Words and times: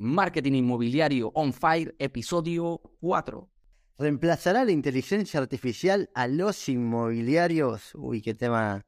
Marketing 0.00 0.52
Inmobiliario 0.54 1.30
On 1.34 1.52
Fire, 1.52 1.94
episodio 1.98 2.80
4. 3.00 3.50
¿Reemplazará 3.98 4.64
la 4.64 4.72
inteligencia 4.72 5.40
artificial 5.40 6.10
a 6.14 6.26
los 6.26 6.68
inmobiliarios? 6.68 7.94
Uy, 7.94 8.22
qué 8.22 8.34
tema, 8.34 8.84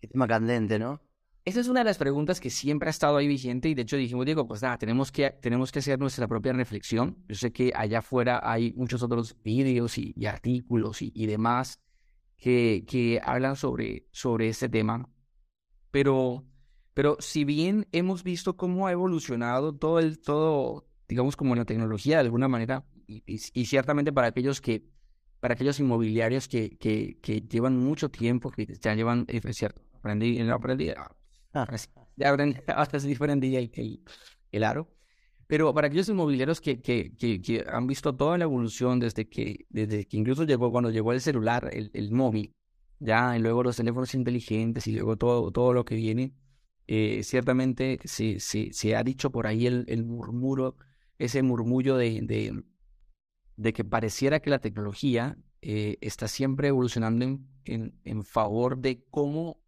qué 0.00 0.08
tema 0.08 0.26
candente, 0.26 0.78
¿no? 0.78 1.02
Esa 1.44 1.60
es 1.60 1.68
una 1.68 1.80
de 1.80 1.84
las 1.84 1.98
preguntas 1.98 2.40
que 2.40 2.50
siempre 2.50 2.88
ha 2.88 2.90
estado 2.90 3.16
ahí 3.16 3.26
vigente 3.26 3.68
y 3.68 3.74
de 3.74 3.82
hecho 3.82 3.96
dijimos, 3.96 4.24
Diego, 4.24 4.46
pues 4.46 4.62
nada, 4.62 4.78
tenemos 4.78 5.10
que, 5.10 5.30
tenemos 5.42 5.72
que 5.72 5.80
hacer 5.80 5.98
nuestra 5.98 6.28
propia 6.28 6.52
reflexión. 6.52 7.18
Yo 7.28 7.34
sé 7.34 7.52
que 7.52 7.72
allá 7.74 7.98
afuera 7.98 8.40
hay 8.44 8.72
muchos 8.74 9.02
otros 9.02 9.36
vídeos 9.42 9.98
y, 9.98 10.14
artículos 10.24 11.02
y, 11.02 11.26
demás 11.26 11.80
que, 12.36 12.84
que 12.86 13.20
hablan 13.24 13.56
sobre, 13.56 14.06
sobre 14.12 14.48
este 14.48 14.68
tema, 14.68 15.08
pero 15.90 16.46
pero 16.94 17.16
si 17.20 17.44
bien 17.44 17.86
hemos 17.92 18.22
visto 18.22 18.56
cómo 18.56 18.86
ha 18.86 18.92
evolucionado 18.92 19.74
todo 19.74 19.98
el, 19.98 20.18
todo, 20.18 20.86
digamos, 21.08 21.36
como 21.36 21.54
la 21.54 21.64
tecnología 21.64 22.16
de 22.16 22.24
alguna 22.24 22.48
manera, 22.48 22.84
y, 23.06 23.38
ciertamente 23.38 24.12
para 24.12 24.28
aquellos 24.28 24.60
que, 24.60 24.84
para 25.40 25.54
aquellos 25.54 25.80
inmobiliarios 25.80 26.48
que, 26.48 26.76
que, 26.78 27.18
que 27.20 27.40
llevan 27.42 27.78
mucho 27.78 28.10
tiempo, 28.10 28.50
que 28.50 28.66
ya 28.80 28.94
llevan, 28.94 29.24
eh, 29.28 29.40
es 29.42 29.56
cierto, 29.56 29.82
aprendí, 29.94 30.40
aprendí, 30.40 30.90
ah, 30.90 31.10
ah. 31.54 31.76
ya 32.16 32.30
aprendí, 32.30 32.60
hasta 32.66 32.96
es 32.96 33.04
diferente 33.04 33.46
el, 33.46 33.70
el, 33.74 34.04
el 34.52 34.64
aro. 34.64 34.88
Pero 35.46 35.74
para 35.74 35.88
aquellos 35.88 36.08
inmobiliarios 36.08 36.60
que, 36.62 36.80
que, 36.80 37.12
que, 37.14 37.64
han 37.70 37.86
visto 37.86 38.14
toda 38.14 38.38
la 38.38 38.44
evolución 38.44 39.00
desde 39.00 39.28
que, 39.28 39.66
desde 39.68 40.06
que 40.06 40.16
incluso 40.16 40.44
llegó, 40.44 40.70
cuando 40.70 40.90
llegó 40.90 41.12
el 41.12 41.20
celular, 41.20 41.68
el, 41.72 41.90
el 41.92 42.10
móvil, 42.10 42.54
ya, 43.00 43.36
y 43.36 43.40
luego 43.40 43.62
los 43.62 43.76
teléfonos 43.76 44.14
inteligentes 44.14 44.86
y 44.86 44.92
luego 44.92 45.16
todo, 45.16 45.50
todo 45.50 45.74
lo 45.74 45.84
que 45.84 45.96
viene, 45.96 46.32
eh, 46.88 47.22
ciertamente 47.22 48.00
se, 48.04 48.40
se, 48.40 48.96
ha 48.96 49.02
dicho 49.02 49.30
por 49.30 49.46
ahí 49.46 49.66
el, 49.66 49.84
el 49.88 50.04
murmuro, 50.04 50.76
ese 51.18 51.42
murmullo 51.42 51.96
de, 51.96 52.64
de, 53.56 53.72
que 53.72 53.84
pareciera 53.84 54.40
que 54.40 54.50
la 54.50 54.58
tecnología 54.58 55.38
eh, 55.60 55.96
está 56.00 56.26
siempre 56.26 56.68
evolucionando 56.68 57.24
en, 57.64 58.00
en, 58.04 58.24
favor 58.24 58.78
de 58.78 59.04
cómo 59.10 59.62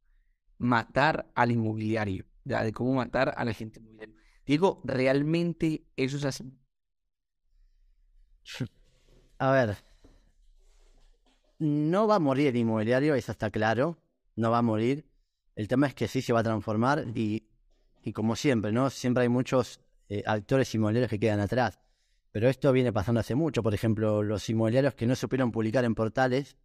matar 0.59 1.31
al 1.35 1.53
inmobiliario, 1.53 2.27
de 2.45 2.73
cómo 2.73 2.95
matar 2.95 3.35
a 3.37 3.45
la 3.45 3.53
gente 3.53 3.79
inmobiliaria. 3.79 4.17
Digo, 4.45 4.83
¿realmente 4.85 5.87
eso 5.97 6.17
es 6.17 6.25
así? 6.25 6.53
A 9.39 9.51
ver, 9.53 9.77
no 11.59 12.07
va 12.07 12.17
a 12.17 12.21
morir 12.21 12.49
el 12.49 12.57
inmobiliario, 12.57 13.15
eso 13.15 13.33
está 13.33 13.51
claro, 13.51 13.99
no 14.37 14.51
va 14.51 14.59
a 14.59 14.63
morir. 14.63 15.07
El 15.55 15.69
tema 15.69 15.87
es 15.87 15.95
que 15.95 16.09
sí 16.09 16.21
se 16.21 16.33
va 16.33 16.41
a 16.41 16.45
transformar 16.45 17.05
y, 17.15 17.47
y 18.03 18.13
como 18.13 18.37
siempre, 18.37 18.73
¿no? 18.73 18.91
Siempre 18.91 19.23
hay 19.23 19.29
muchos 19.29 19.81
eh, 20.09 20.23
actores 20.27 20.75
inmobiliarios 20.75 21.11
que 21.11 21.19
quedan 21.19 21.41
atrás. 21.41 21.81
Pero 22.31 22.49
esto 22.49 22.73
viene 22.73 22.93
pasando 22.93 23.21
hace 23.21 23.35
mucho. 23.35 23.63
Por 23.63 23.75
ejemplo, 23.75 24.23
los 24.23 24.49
inmobiliarios 24.51 24.95
que 24.95 25.07
no 25.07 25.15
supieron 25.15 25.53
publicar 25.53 25.85
en 25.85 25.95
portales 25.95 26.57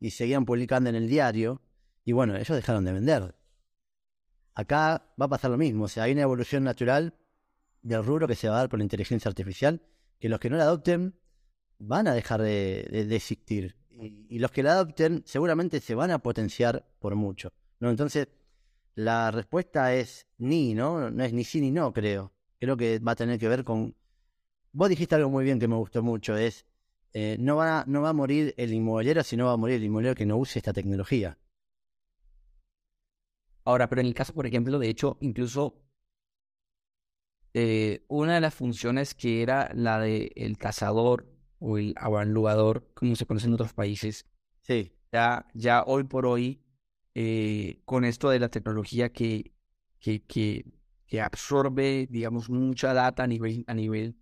y 0.00 0.10
seguían 0.10 0.44
publicando 0.44 0.88
en 0.88 0.96
el 0.96 1.08
diario. 1.08 1.60
Y 2.04 2.12
bueno, 2.12 2.34
ellos 2.36 2.56
dejaron 2.56 2.84
de 2.84 2.92
vender. 2.92 3.34
Acá 4.54 5.12
va 5.20 5.26
a 5.26 5.28
pasar 5.28 5.50
lo 5.50 5.58
mismo. 5.58 5.84
O 5.84 5.88
sea, 5.88 6.04
hay 6.04 6.12
una 6.12 6.22
evolución 6.22 6.64
natural 6.64 7.14
del 7.82 8.04
rubro 8.04 8.26
que 8.26 8.34
se 8.34 8.48
va 8.48 8.54
a 8.54 8.58
dar 8.60 8.68
por 8.68 8.78
la 8.78 8.84
inteligencia 8.84 9.28
artificial, 9.28 9.82
que 10.18 10.28
los 10.28 10.40
que 10.40 10.50
no 10.50 10.56
la 10.56 10.64
adopten 10.64 11.14
van 11.78 12.08
a 12.08 12.14
dejar 12.14 12.42
de, 12.42 12.80
existir. 13.14 13.76
Y, 13.90 14.26
y, 14.34 14.38
los 14.38 14.50
que 14.50 14.62
la 14.62 14.72
adopten 14.72 15.22
seguramente 15.26 15.80
se 15.80 15.94
van 15.94 16.10
a 16.10 16.20
potenciar 16.20 16.88
por 16.98 17.14
mucho. 17.14 17.52
¿no? 17.80 17.90
Entonces, 17.90 18.28
la 18.98 19.30
respuesta 19.30 19.94
es 19.94 20.26
ni, 20.38 20.74
¿no? 20.74 21.08
No 21.08 21.22
es 21.22 21.32
ni 21.32 21.44
sí 21.44 21.60
ni 21.60 21.70
no, 21.70 21.92
creo. 21.92 22.32
Creo 22.58 22.76
que 22.76 22.98
va 22.98 23.12
a 23.12 23.16
tener 23.16 23.38
que 23.38 23.46
ver 23.46 23.62
con... 23.62 23.94
Vos 24.72 24.88
dijiste 24.88 25.14
algo 25.14 25.30
muy 25.30 25.44
bien 25.44 25.60
que 25.60 25.68
me 25.68 25.76
gustó 25.76 26.02
mucho, 26.02 26.36
es 26.36 26.66
eh, 27.12 27.36
no, 27.38 27.54
va, 27.54 27.84
no 27.86 28.02
va 28.02 28.08
a 28.08 28.12
morir 28.12 28.54
el 28.56 28.72
inmobiliario, 28.72 29.22
sino 29.22 29.46
va 29.46 29.52
a 29.52 29.56
morir 29.56 29.76
el 29.76 29.84
inmobiliario 29.84 30.16
que 30.16 30.26
no 30.26 30.36
use 30.36 30.58
esta 30.58 30.72
tecnología. 30.72 31.38
Ahora, 33.64 33.88
pero 33.88 34.00
en 34.00 34.08
el 34.08 34.14
caso, 34.14 34.34
por 34.34 34.46
ejemplo, 34.46 34.80
de 34.80 34.88
hecho, 34.88 35.16
incluso 35.20 35.80
eh, 37.54 38.04
una 38.08 38.34
de 38.34 38.40
las 38.40 38.54
funciones 38.54 39.14
que 39.14 39.42
era 39.42 39.70
la 39.74 40.00
de 40.00 40.32
el 40.34 40.58
cazador 40.58 41.32
o 41.60 41.78
el 41.78 41.94
avaluador, 41.98 42.90
como 42.94 43.14
se 43.14 43.26
conoce 43.26 43.46
en 43.46 43.54
otros 43.54 43.74
países, 43.74 44.26
sí. 44.62 44.92
ya, 45.12 45.46
ya 45.54 45.84
hoy 45.84 46.02
por 46.02 46.26
hoy 46.26 46.64
eh, 47.20 47.80
con 47.84 48.04
esto 48.04 48.30
de 48.30 48.38
la 48.38 48.48
tecnología 48.48 49.08
que, 49.08 49.52
que, 49.98 50.22
que, 50.24 51.20
absorbe, 51.20 52.06
digamos, 52.08 52.48
mucha 52.48 52.94
data 52.94 53.24
a 53.24 53.26
nivel, 53.26 53.64
a 53.66 53.74
nivel 53.74 54.16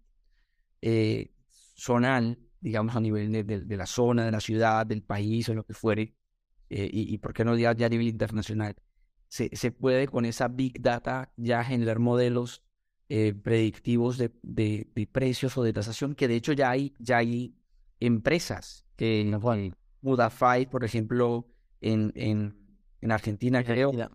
eh, 0.80 1.30
zonal, 1.76 2.38
digamos, 2.58 2.96
a 2.96 3.00
nivel 3.00 3.30
de, 3.32 3.76
la 3.76 3.84
zona, 3.84 4.24
de 4.24 4.30
la 4.30 4.40
ciudad, 4.40 4.86
del 4.86 5.02
país 5.02 5.46
o 5.50 5.54
lo 5.54 5.66
que 5.66 5.74
fuere, 5.74 6.14
eh, 6.70 6.88
y, 6.90 7.12
y, 7.12 7.18
por 7.18 7.34
qué 7.34 7.44
no 7.44 7.54
ya, 7.54 7.74
ya 7.74 7.84
a 7.84 7.90
nivel 7.90 8.06
internacional. 8.08 8.74
Se, 9.28 9.54
se, 9.54 9.72
puede 9.72 10.08
con 10.08 10.24
esa 10.24 10.48
big 10.48 10.80
data 10.80 11.30
ya 11.36 11.62
generar 11.64 11.98
modelos 11.98 12.62
predictivos 13.08 14.16
de, 14.16 14.32
de, 14.42 14.88
de, 14.94 15.06
precios 15.06 15.58
o 15.58 15.62
de 15.62 15.74
tasación, 15.74 16.14
que 16.14 16.28
de 16.28 16.36
hecho 16.36 16.54
ya 16.54 16.70
hay, 16.70 16.94
ya 16.98 17.18
hay 17.18 17.54
empresas 18.00 18.86
que, 18.96 19.36
bueno, 19.38 19.76
Mudafy, 20.00 20.64
por 20.64 20.82
ejemplo, 20.82 21.46
en, 21.82 22.10
en 22.14 22.65
en 23.00 23.12
Argentina, 23.12 23.62
creo. 23.64 23.92
Ya, 23.92 24.10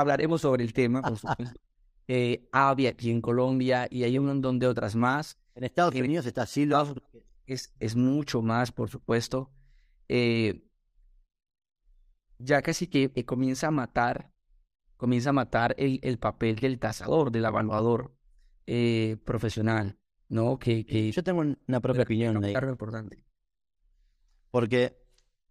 hablaremos 0.00 0.40
sobre 0.40 0.64
el 0.64 0.72
tema, 0.72 1.02
por 1.02 1.18
supuesto. 1.18 1.60
eh, 2.08 2.48
aquí 2.52 3.10
en 3.10 3.20
Colombia 3.20 3.86
y 3.90 4.04
hay 4.04 4.18
un 4.18 4.26
montón 4.26 4.58
de 4.58 4.66
otras 4.66 4.94
más. 4.94 5.38
En 5.54 5.64
Estados 5.64 5.94
Unidos 5.94 6.26
está 6.26 6.42
así. 6.42 6.68
Es, 7.46 7.74
es 7.80 7.96
mucho 7.96 8.42
más, 8.42 8.72
por 8.72 8.90
supuesto. 8.90 9.50
Eh, 10.08 10.62
ya 12.38 12.62
casi 12.62 12.86
que, 12.86 13.12
comienza 13.24 13.68
a 13.68 13.70
matar, 13.70 14.30
comienza 14.96 15.30
a 15.30 15.32
matar 15.32 15.74
el, 15.78 15.98
el 16.02 16.18
papel 16.18 16.56
del 16.56 16.78
tasador, 16.78 17.30
del 17.32 17.44
evaluador 17.44 18.14
eh, 18.66 19.16
profesional, 19.24 19.98
¿no? 20.28 20.58
Que, 20.58 20.86
que, 20.86 21.10
Yo 21.10 21.22
tengo 21.22 21.40
una 21.40 21.80
propia 21.80 22.02
opinión 22.02 22.40
de 22.40 22.52
importante. 22.52 23.24
Porque 24.50 24.97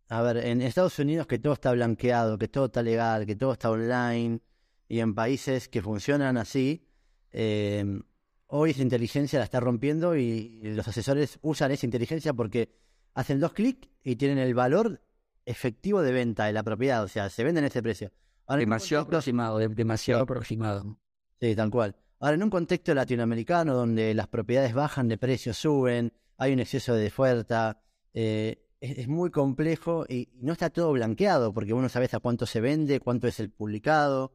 a 0.10 0.22
ver, 0.22 0.38
en 0.38 0.62
Estados 0.62 0.98
Unidos 1.00 1.28
que 1.28 1.40
todo 1.40 1.54
está 1.54 1.72
blanqueado, 1.72 2.38
que 2.38 2.48
todo 2.48 2.66
está 2.66 2.82
legal, 2.82 3.26
que 3.26 3.36
todo 3.36 3.54
está 3.54 3.70
online, 3.70 4.42
y 4.88 5.00
en 5.00 5.14
países 5.14 5.68
que 5.68 5.82
funcionan 5.82 6.38
así, 6.38 6.88
em, 7.32 8.02
hoy 8.48 8.72
esa 8.72 8.82
inteligencia 8.82 9.40
la 9.40 9.46
está 9.46 9.60
rompiendo 9.60 10.16
y 10.16 10.62
los 10.64 10.88
asesores 10.88 11.40
usan 11.42 11.72
esa 11.72 11.86
inteligencia 11.86 12.34
porque 12.34 12.70
hacen 13.14 13.40
dos 13.40 13.54
clics 13.54 13.90
y 14.04 14.16
tienen 14.16 14.38
el 14.38 14.54
valor 14.54 15.02
efectivo 15.46 16.02
de 16.02 16.12
venta 16.12 16.46
de 16.46 16.54
la 16.54 16.64
propiedad, 16.64 17.04
o 17.04 17.08
sea, 17.08 17.30
se 17.30 17.44
venden 17.44 17.66
ese 17.66 17.82
precio. 17.82 18.12
demasiado 18.48 19.04
aproximado, 19.04 19.58
demasiado 19.60 20.24
aproximado. 20.24 21.00
Sí, 21.40 21.56
tal 21.56 21.70
cual. 21.70 21.96
Ahora, 22.20 22.36
en 22.36 22.44
un 22.44 22.50
contexto 22.50 22.94
latinoamericano 22.94 23.76
donde 23.76 24.14
las 24.14 24.28
propiedades 24.28 24.74
bajan 24.74 25.08
de 25.08 25.18
precio, 25.18 25.54
suben, 25.54 26.14
hay 26.38 26.54
un 26.54 26.60
exceso 26.60 26.96
de 26.96 27.08
oferta, 27.08 27.82
eh, 28.14 28.67
es, 28.80 29.08
muy 29.08 29.32
complejo 29.32 30.06
y, 30.08 30.30
no 30.36 30.54
está 30.54 30.70
todo 30.70 30.92
blanqueado, 30.92 31.54
porque 31.54 31.74
uno 31.74 31.90
sabe 31.90 32.10
a 32.12 32.20
cuánto 32.20 32.46
se 32.46 32.62
vende, 32.62 33.00
cuánto 33.00 33.28
es 33.28 33.40
el 33.40 33.50
publicado. 33.50 34.34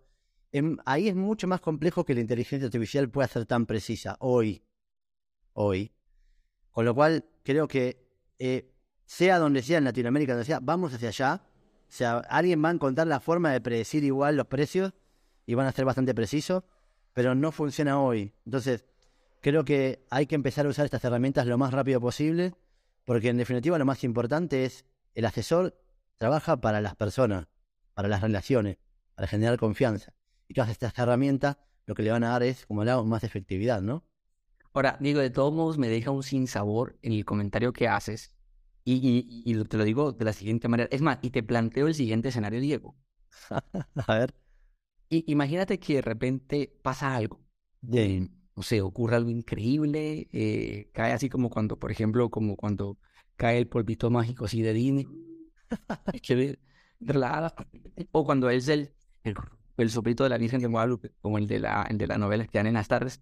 Em, 0.51 0.77
ahí 0.85 1.09
es 1.09 1.15
mucho 1.15 1.47
más 1.47 1.61
complejo 1.61 2.05
que 2.05 2.15
la 2.15 2.21
inteligencia 2.21 2.67
artificial 2.67 3.09
pueda 3.09 3.29
ser 3.29 3.47
tan 3.47 3.67
precisa 3.67 4.17
hoy. 4.21 4.65
Hoy. 5.53 5.93
Con 6.71 6.85
lo 6.85 6.95
cual, 6.95 7.25
creo 7.43 7.69
que 7.69 8.07
eh, 8.39 8.73
sea 9.05 9.39
donde 9.39 9.63
sea 9.63 9.79
en 9.79 9.85
Latinoamérica, 9.85 10.33
donde 10.33 10.47
sea, 10.47 10.61
vamos 10.61 10.93
hacia 10.95 11.09
allá. 11.09 11.43
O 11.89 11.95
sea, 11.95 12.19
alguien 12.19 12.63
va 12.65 12.71
a 12.71 12.73
encontrar 12.73 13.07
la 13.07 13.21
forma 13.21 13.53
de 13.53 13.61
predecir 13.61 14.03
igual 14.05 14.37
los 14.37 14.47
precios 14.47 14.93
y 15.47 15.55
van 15.55 15.67
a 15.67 15.73
ser 15.73 15.85
bastante 15.85 16.15
precisos, 16.15 16.63
pero 17.13 17.35
no 17.35 17.53
funciona 17.53 18.01
hoy. 18.01 18.33
Entonces, 18.47 18.87
creo 19.41 19.65
que 19.65 20.05
hay 20.11 20.27
que 20.27 20.35
empezar 20.35 20.65
a 20.67 20.71
usar 20.71 20.87
estas 20.87 21.05
herramientas 21.05 21.47
lo 21.47 21.59
más 21.59 21.73
rápido 21.73 22.01
posible 22.01 22.55
porque 23.05 23.29
en 23.29 23.37
definitiva 23.37 23.79
lo 23.79 23.85
más 23.85 24.05
importante 24.05 24.65
es 24.65 24.85
el 25.15 25.25
asesor 25.25 25.79
trabaja 26.17 26.61
para 26.61 26.81
las 26.81 26.95
personas, 26.97 27.49
para 27.95 28.09
las 28.09 28.21
relaciones, 28.21 28.79
para 29.15 29.27
generar 29.29 29.59
confianza. 29.59 30.15
Y 30.49 30.55
todas 30.55 30.71
estas 30.71 30.97
herramientas 30.99 31.57
lo 31.87 31.95
que 31.95 32.03
le 32.03 32.11
van 32.11 32.25
a 32.25 32.31
dar 32.31 32.43
es, 32.43 32.67
como 32.67 32.83
hablamos, 32.83 33.07
más 33.07 33.25
efectividad, 33.25 33.83
¿no? 33.83 34.05
Ahora, 34.73 34.97
digo, 35.01 35.21
de 35.21 35.31
todos 35.31 35.53
modos 35.53 35.79
me 35.79 35.89
deja 35.89 36.11
un 36.11 36.23
sinsabor 36.23 36.99
en 37.03 37.13
el 37.13 37.25
comentario 37.25 37.73
que 37.73 37.89
haces. 37.89 38.33
Y, 38.85 39.43
y, 39.45 39.65
te 39.65 39.77
lo 39.77 39.85
digo 39.85 40.13
de 40.13 40.25
la 40.25 40.33
siguiente 40.33 40.69
manera. 40.69 40.89
Es 40.91 41.03
más, 41.03 41.19
y 41.23 41.31
te 41.31 41.43
planteo 41.43 41.87
el 41.87 41.95
siguiente 41.95 42.29
escenario, 42.31 42.61
Diego. 42.61 42.97
a 44.07 44.15
ver. 44.15 44.35
Y, 45.09 45.31
imagínate 45.31 45.79
que 45.79 45.97
de 45.97 46.03
repente 46.03 46.79
pasa 46.83 47.15
algo. 47.15 47.41
No 48.57 48.63
sé, 48.63 48.83
ocurre 48.83 49.17
algo 49.17 49.31
increíble, 49.31 50.29
eh, 50.33 50.91
cae 50.93 51.13
así 51.13 51.29
como 51.29 51.51
cuando, 51.51 51.79
por 51.79 51.91
ejemplo, 51.91 52.31
como 52.31 52.57
cuando 52.57 52.99
cae 53.37 53.59
el 53.59 53.69
polvito 53.69 54.11
mágico 54.11 54.45
así 54.45 54.63
de 54.63 54.73
Disney, 54.75 55.07
que 56.23 56.59
o 58.13 58.25
cuando 58.25 58.51
es 58.51 58.69
el, 58.69 58.93
el, 59.77 59.91
soplito 59.91 60.25
de 60.25 60.31
la 60.31 60.39
Virgen 60.39 60.61
de 60.61 60.69
Guadalupe, 60.69 61.13
como 61.21 61.39
el 61.39 61.47
de 61.47 61.61
la, 61.61 61.87
el 61.89 61.99
de 61.99 62.07
la 62.07 62.19
novela 62.19 62.47
que 62.47 62.59
dan 62.59 62.67
en 62.67 62.75
las 62.75 62.89
tardes, 62.89 63.21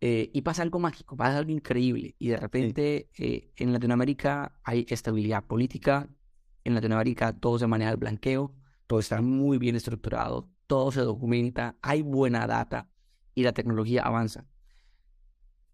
Eh, 0.00 0.30
y 0.34 0.42
pasa 0.42 0.62
algo 0.62 0.78
mágico, 0.80 1.16
pasa 1.16 1.38
algo 1.38 1.52
increíble. 1.52 2.14
Y 2.18 2.28
de 2.28 2.36
repente 2.36 3.08
eh, 3.18 3.52
en 3.56 3.72
Latinoamérica 3.72 4.52
hay 4.62 4.86
estabilidad 4.88 5.44
política, 5.46 6.08
en 6.64 6.74
Latinoamérica 6.74 7.32
todo 7.32 7.58
se 7.58 7.66
maneja 7.66 7.90
el 7.92 7.96
blanqueo, 7.96 8.54
todo 8.86 9.00
está 9.00 9.22
muy 9.22 9.58
bien 9.58 9.76
estructurado, 9.76 10.50
todo 10.66 10.92
se 10.92 11.00
documenta, 11.00 11.76
hay 11.82 12.02
buena 12.02 12.46
data 12.46 12.88
y 13.34 13.42
la 13.42 13.52
tecnología 13.52 14.02
avanza. 14.02 14.46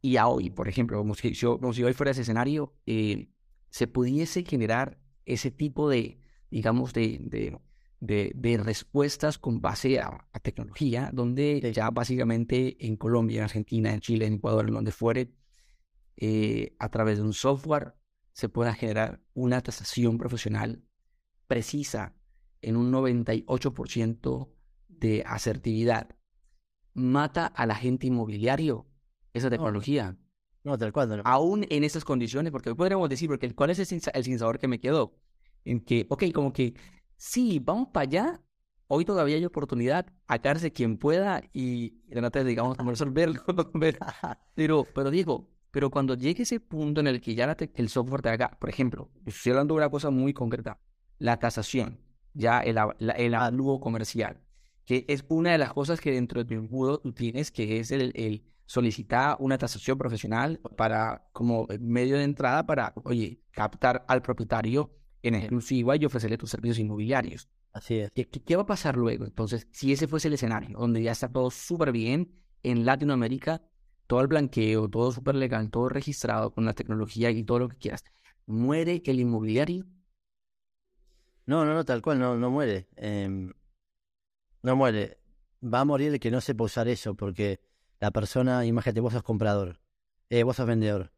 Y 0.03 0.17
a 0.17 0.27
hoy, 0.27 0.51
por 0.51 0.69
ejemplo, 0.69 0.99
como 0.99 1.15
si, 1.15 1.33
yo, 1.33 1.59
como 1.59 1.73
si 1.73 1.83
hoy 1.85 1.93
fuera 1.93 2.13
ese 2.13 2.23
escenario, 2.23 2.75
eh, 2.87 3.31
se 3.71 3.87
pudiese 3.87 4.45
generar 4.45 4.99
ese 5.27 5.51
tipo 5.51 5.89
de, 5.89 6.21
digamos, 6.51 6.93
de, 6.93 7.19
de, 8.01 8.33
de, 8.35 8.57
respuestas 8.57 9.39
con 9.39 9.61
base 9.61 10.01
a, 10.01 10.27
tecnología, 10.43 11.11
donde 11.13 11.71
ya 11.73 11.91
básicamente 11.91 12.77
en 12.87 12.97
Colombia, 12.97 13.39
en 13.39 13.45
Argentina, 13.45 13.93
en 13.93 14.01
Chile, 14.01 14.27
en 14.27 14.35
Ecuador, 14.35 14.67
en 14.69 14.75
donde 14.75 14.93
fuere, 14.93 15.35
eh, 16.17 16.75
a 16.79 16.89
través 16.89 17.19
de 17.19 17.25
un 17.25 17.35
software 17.35 17.95
se 18.33 18.49
pueda 18.49 18.75
generar 18.75 19.21
una 19.35 19.61
tasación 19.61 20.17
profesional 20.19 20.83
precisa 21.47 22.15
en 22.63 22.77
un 22.77 22.93
98% 22.93 24.49
de 24.89 25.23
asertividad. 25.27 26.17
Mata 27.01 27.47
al 27.47 27.71
agente 27.71 28.07
inmobiliario 28.07 28.87
esa 29.33 29.51
tecnología. 29.51 30.17
No, 30.65 30.77
tal 30.77 30.93
cual. 30.93 31.09
No. 31.09 31.23
Aún 31.25 31.67
en 31.71 31.85
esas 31.85 32.05
condiciones, 32.05 32.53
porque 32.53 32.75
podríamos 32.75 33.09
decir, 33.09 33.29
porque 33.29 33.55
¿cuál 33.55 33.71
es 33.71 33.79
el, 33.79 34.03
el 34.13 34.25
sin 34.25 34.39
que 34.59 34.69
me 34.69 34.81
quedó? 34.81 35.17
En 35.65 35.81
que, 35.81 36.07
ok, 36.09 36.25
como 36.33 36.53
que, 36.53 36.75
sí, 37.17 37.59
vamos 37.59 37.89
para 37.93 38.05
allá, 38.05 38.41
hoy 38.87 39.05
todavía 39.05 39.37
hay 39.37 39.45
oportunidad, 39.45 40.07
acarse 40.27 40.73
quien 40.73 40.99
pueda 40.99 41.43
y, 41.53 42.03
y 42.09 42.45
digamos, 42.45 42.77
resolverlo. 42.79 43.43
pero, 44.55 44.87
pero 44.95 45.11
digo, 45.11 45.49
pero 45.71 45.91
cuando 45.91 46.15
llegue 46.15 46.43
ese 46.43 46.61
punto 46.61 47.01
en 47.01 47.07
el 47.07 47.21
que 47.21 47.35
ya 47.35 47.57
el 47.75 47.89
software 47.89 48.23
te 48.23 48.29
haga, 48.31 48.57
por 48.59 48.69
ejemplo, 48.69 49.11
estoy 49.25 49.51
hablando 49.51 49.75
de 49.75 49.79
una 49.79 49.91
cosa 49.91 50.11
muy 50.11 50.33
concreta, 50.33 50.81
la 51.19 51.39
tasación, 51.39 52.01
ya 52.35 52.61
el, 52.61 52.79
el 53.17 53.35
alugo 53.35 53.81
comercial, 53.81 54.41
que 54.91 55.05
es 55.07 55.25
una 55.29 55.53
de 55.53 55.59
las 55.59 55.73
cosas 55.73 56.01
que 56.01 56.11
dentro 56.11 56.43
de 56.43 56.47
tu 56.47 56.55
embudo 56.55 56.99
tú 56.99 57.13
tienes, 57.13 57.53
que 57.53 57.79
es 57.79 57.93
el, 57.93 58.11
el 58.17 58.43
solicitar 58.67 59.37
una 59.39 59.57
tasación 59.57 59.97
profesional 59.97 60.59
para, 60.77 61.29
como 61.33 61.69
medio 61.79 62.17
de 62.17 62.25
entrada 62.25 62.67
para, 62.67 62.93
oye, 63.05 63.39
captar 63.53 64.05
al 64.09 64.21
propietario 64.21 64.91
en 65.23 65.37
exclusiva 65.37 65.95
y 65.95 66.05
ofrecerle 66.05 66.39
tus 66.39 66.51
servicios 66.51 66.81
inmobiliarios. 66.81 67.49
Así 67.73 67.99
es. 67.99 68.11
¿Qué, 68.11 68.29
¿Qué, 68.29 68.57
va 68.57 68.63
a 68.63 68.67
pasar 68.67 68.97
luego? 68.97 69.25
Entonces, 69.27 69.69
si 69.71 69.93
ese 69.93 70.09
fuese 70.09 70.27
el 70.27 70.35
escenario, 70.35 70.77
donde 70.77 71.05
ya 71.05 71.13
está 71.13 71.31
todo 71.31 71.53
súper 71.53 71.93
bien 71.93 72.33
en 72.65 72.85
Latinoamérica, 72.85 73.63
todo 74.09 74.23
el 74.23 74.27
blanqueo, 74.27 74.89
todo 74.89 75.13
súper 75.13 75.37
legal, 75.37 75.71
todo 75.71 75.89
registrado 75.89 76.53
con 76.53 76.65
la 76.65 76.73
tecnología 76.73 77.31
y 77.31 77.45
todo 77.45 77.61
lo 77.61 77.69
que 77.69 77.77
quieras, 77.77 78.03
¿muere 78.45 79.05
el 79.07 79.21
inmobiliario? 79.21 79.87
No, 81.47 81.65
no, 81.65 81.75
no, 81.75 81.85
tal 81.85 82.03
cual, 82.03 82.19
no, 82.19 82.37
no 82.37 82.51
muere. 82.51 82.89
Em, 82.97 83.53
no 84.63 84.77
muere. 84.77 85.19
Va 85.63 85.81
a 85.81 85.85
morir 85.85 86.13
el 86.13 86.21
que 86.21 86.31
no 86.31 86.41
sepa 86.41 86.65
usar 86.65 86.89
eso, 86.89 87.15
porque 87.15 87.61
la 88.01 88.11
persona, 88.11 88.65
imagínate, 88.65 89.01
vos 89.01 89.13
sos 89.13 89.23
comprador, 89.23 89.81
eh, 90.31 90.43
vos 90.43 90.57
sos 90.57 90.67
vendedor. 90.67 91.13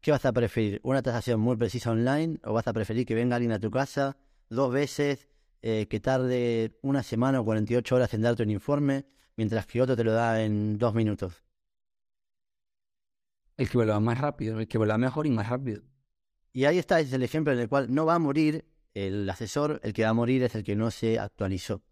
¿Qué 0.00 0.10
vas 0.10 0.24
a 0.24 0.32
preferir? 0.32 0.80
¿Una 0.82 1.02
tasación 1.02 1.40
muy 1.40 1.56
precisa 1.56 1.90
online 1.90 2.40
o 2.44 2.52
vas 2.52 2.66
a 2.66 2.72
preferir 2.72 3.06
que 3.06 3.14
venga 3.14 3.36
alguien 3.36 3.52
a 3.52 3.60
tu 3.60 3.70
casa 3.70 4.16
dos 4.48 4.72
veces, 4.72 5.28
eh, 5.60 5.86
que 5.88 6.00
tarde 6.00 6.78
una 6.82 7.02
semana 7.02 7.40
o 7.40 7.44
48 7.44 7.94
horas 7.94 8.12
en 8.14 8.22
darte 8.22 8.42
un 8.42 8.50
informe, 8.50 9.06
mientras 9.36 9.66
que 9.66 9.80
otro 9.80 9.94
te 9.94 10.04
lo 10.04 10.12
da 10.12 10.42
en 10.42 10.78
dos 10.78 10.94
minutos? 10.94 11.44
El 13.56 13.68
que 13.68 13.78
vuelva 13.78 14.00
más 14.00 14.18
rápido, 14.18 14.58
el 14.58 14.66
que 14.66 14.78
vuelva 14.78 14.98
mejor 14.98 15.26
y 15.26 15.30
más 15.30 15.48
rápido. 15.48 15.82
Y 16.52 16.64
ahí 16.64 16.78
está, 16.78 16.98
es 17.00 17.12
el 17.12 17.22
ejemplo 17.22 17.52
en 17.52 17.60
el 17.60 17.68
cual 17.68 17.94
no 17.94 18.04
va 18.04 18.16
a 18.16 18.18
morir 18.18 18.64
el 18.94 19.28
asesor, 19.28 19.80
el 19.84 19.92
que 19.92 20.02
va 20.02 20.10
a 20.10 20.14
morir 20.14 20.42
es 20.42 20.54
el 20.54 20.64
que 20.64 20.76
no 20.76 20.90
se 20.90 21.18
actualizó. 21.18 21.82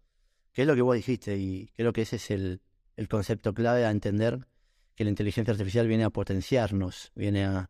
Que 0.53 0.63
es 0.63 0.67
lo 0.67 0.75
que 0.75 0.81
vos 0.81 0.95
dijiste 0.95 1.37
y 1.37 1.67
creo 1.75 1.93
que 1.93 2.01
ese 2.01 2.17
es 2.17 2.31
el, 2.31 2.61
el 2.97 3.07
concepto 3.07 3.53
clave 3.53 3.85
a 3.85 3.91
entender 3.91 4.47
que 4.95 5.03
la 5.03 5.09
inteligencia 5.09 5.51
artificial 5.51 5.87
viene 5.87 6.03
a 6.03 6.09
potenciarnos, 6.09 7.11
viene 7.15 7.45
a, 7.45 7.69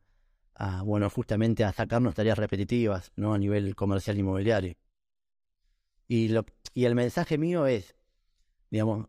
bueno, 0.83 1.09
justamente 1.09 1.63
a 1.63 1.71
sacarnos 1.71 2.15
tareas 2.15 2.37
repetitivas, 2.37 3.11
¿no? 3.15 3.33
A 3.33 3.37
nivel 3.37 3.75
comercial 3.75 4.17
inmobiliario. 4.17 4.75
Y, 6.07 6.27
lo, 6.27 6.45
y 6.73 6.85
el 6.85 6.93
mensaje 6.95 7.37
mío 7.37 7.65
es, 7.67 7.95
digamos, 8.69 9.07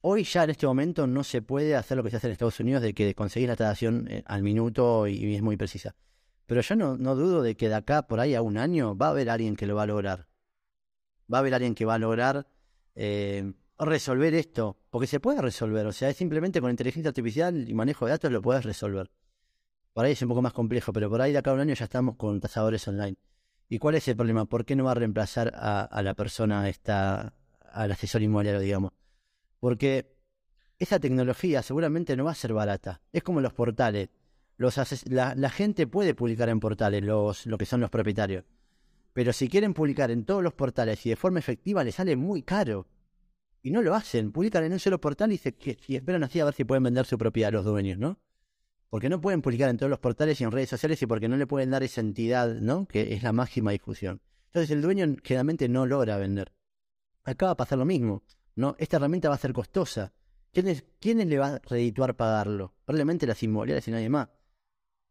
hoy 0.00 0.24
ya 0.24 0.44
en 0.44 0.50
este 0.50 0.66
momento 0.66 1.06
no 1.06 1.24
se 1.24 1.42
puede 1.42 1.76
hacer 1.76 1.96
lo 1.96 2.02
que 2.02 2.10
se 2.10 2.16
hace 2.16 2.26
en 2.26 2.32
Estados 2.32 2.60
Unidos 2.60 2.82
de 2.82 2.92
que 2.92 3.14
conseguís 3.14 3.48
la 3.48 3.56
traducción 3.56 4.08
eh, 4.10 4.24
al 4.26 4.42
minuto 4.42 5.06
y, 5.06 5.34
es 5.34 5.42
muy 5.42 5.56
precisa. 5.56 5.94
Pero 6.46 6.60
yo 6.60 6.76
no, 6.76 6.96
no 6.98 7.14
dudo 7.14 7.42
de 7.42 7.56
que 7.56 7.68
de 7.68 7.76
acá 7.76 8.06
por 8.06 8.20
ahí 8.20 8.34
a 8.34 8.42
un 8.42 8.58
año 8.58 8.96
va 8.96 9.06
a 9.06 9.10
haber 9.10 9.30
alguien 9.30 9.56
que 9.56 9.66
lo 9.66 9.76
va 9.76 9.84
a 9.84 9.86
lograr. 9.86 10.26
Va 11.32 11.38
a 11.38 11.40
haber 11.40 11.54
alguien 11.54 11.74
que 11.74 11.86
va 11.86 11.94
a 11.94 11.98
lograr 11.98 12.46
eh, 12.94 13.52
resolver 13.78 14.34
esto, 14.34 14.76
porque 14.90 15.06
se 15.06 15.20
puede 15.20 15.40
resolver, 15.42 15.86
o 15.86 15.92
sea, 15.92 16.10
es 16.10 16.16
simplemente 16.16 16.60
con 16.60 16.70
inteligencia 16.70 17.08
artificial 17.08 17.68
y 17.68 17.74
manejo 17.74 18.06
de 18.06 18.12
datos 18.12 18.30
lo 18.30 18.42
puedes 18.42 18.64
resolver. 18.64 19.10
Por 19.92 20.04
ahí 20.04 20.12
es 20.12 20.22
un 20.22 20.28
poco 20.28 20.42
más 20.42 20.52
complejo, 20.52 20.92
pero 20.92 21.08
por 21.08 21.20
ahí 21.20 21.32
de 21.32 21.38
acá 21.38 21.52
a 21.52 21.54
un 21.54 21.60
año 21.60 21.74
ya 21.74 21.84
estamos 21.84 22.16
con 22.16 22.40
tasadores 22.40 22.86
online. 22.88 23.16
¿Y 23.68 23.78
cuál 23.78 23.94
es 23.94 24.06
el 24.08 24.16
problema? 24.16 24.44
¿Por 24.44 24.64
qué 24.64 24.76
no 24.76 24.84
va 24.84 24.92
a 24.92 24.94
reemplazar 24.94 25.52
a, 25.54 26.02
la 26.02 26.14
persona, 26.14 26.68
esta, 26.68 27.34
al 27.70 27.92
asesor 27.92 28.22
inmobiliario, 28.22 28.60
digamos? 28.60 28.92
Porque 29.60 30.16
esa 30.78 30.98
tecnología 30.98 31.62
seguramente 31.62 32.16
no 32.16 32.24
va 32.24 32.32
a 32.32 32.34
ser 32.34 32.52
barata. 32.52 33.00
Es 33.12 33.22
como 33.22 33.40
los 33.40 33.52
portales. 33.52 34.10
Los 34.56 34.78
la, 35.06 35.34
la, 35.34 35.50
gente 35.50 35.86
puede 35.86 36.14
publicar 36.14 36.48
en 36.48 36.60
portales 36.60 37.02
los, 37.02 37.46
lo 37.46 37.58
que 37.58 37.66
son 37.66 37.80
los 37.80 37.90
propietarios. 37.90 38.44
Pero 39.14 39.32
si 39.32 39.48
quieren 39.48 39.72
publicar 39.72 40.10
en 40.10 40.26
todos 40.26 40.42
los 40.42 40.52
portales 40.52 41.06
y 41.06 41.08
de 41.08 41.16
forma 41.16 41.38
efectiva, 41.38 41.82
les 41.82 41.94
sale 41.94 42.16
muy 42.16 42.42
caro. 42.42 42.86
Y 43.62 43.70
no 43.70 43.80
lo 43.80 43.94
hacen. 43.94 44.32
Publican 44.32 44.64
en 44.64 44.74
un 44.74 44.80
solo 44.80 45.00
portal 45.00 45.32
y, 45.32 45.38
se, 45.38 45.54
esperan 45.88 46.24
así 46.24 46.40
a 46.40 46.44
ver 46.44 46.52
si 46.52 46.64
pueden 46.64 46.82
vender 46.82 47.06
su 47.06 47.16
propiedad 47.16 47.48
a 47.48 47.52
los 47.52 47.64
dueños, 47.64 47.98
¿no? 47.98 48.18
porque 48.94 49.08
no 49.08 49.20
pueden 49.20 49.42
publicar 49.42 49.70
en 49.70 49.76
todos 49.76 49.90
los 49.90 49.98
portales 49.98 50.40
y 50.40 50.44
en 50.44 50.52
redes 50.52 50.68
sociales 50.68 51.02
y 51.02 51.06
porque 51.06 51.28
no 51.28 51.36
le 51.36 51.48
pueden 51.48 51.70
dar 51.70 51.82
esa 51.82 52.00
entidad, 52.00 52.54
¿no? 52.60 52.86
Que 52.86 53.12
es 53.12 53.24
la 53.24 53.32
máxima 53.32 53.72
difusión. 53.72 54.20
Entonces 54.46 54.70
el 54.70 54.82
dueño 54.82 55.16
generalmente 55.24 55.68
no 55.68 55.84
logra 55.84 56.16
vender. 56.16 56.52
Acá 57.24 57.46
va 57.46 57.52
a 57.52 57.56
pasar 57.56 57.76
lo 57.76 57.84
mismo, 57.84 58.22
¿no? 58.54 58.76
Esta 58.78 58.98
herramienta 58.98 59.28
va 59.28 59.34
a 59.34 59.38
ser 59.38 59.52
costosa. 59.52 60.12
¿Quiénes, 60.52 60.84
¿Quiénes 61.00 61.26
le 61.26 61.38
va 61.38 61.54
a 61.54 61.58
redituar 61.58 62.14
pagarlo? 62.14 62.72
Probablemente 62.84 63.26
las 63.26 63.42
inmobiliarias 63.42 63.88
y 63.88 63.90
nadie 63.90 64.08
más. 64.08 64.28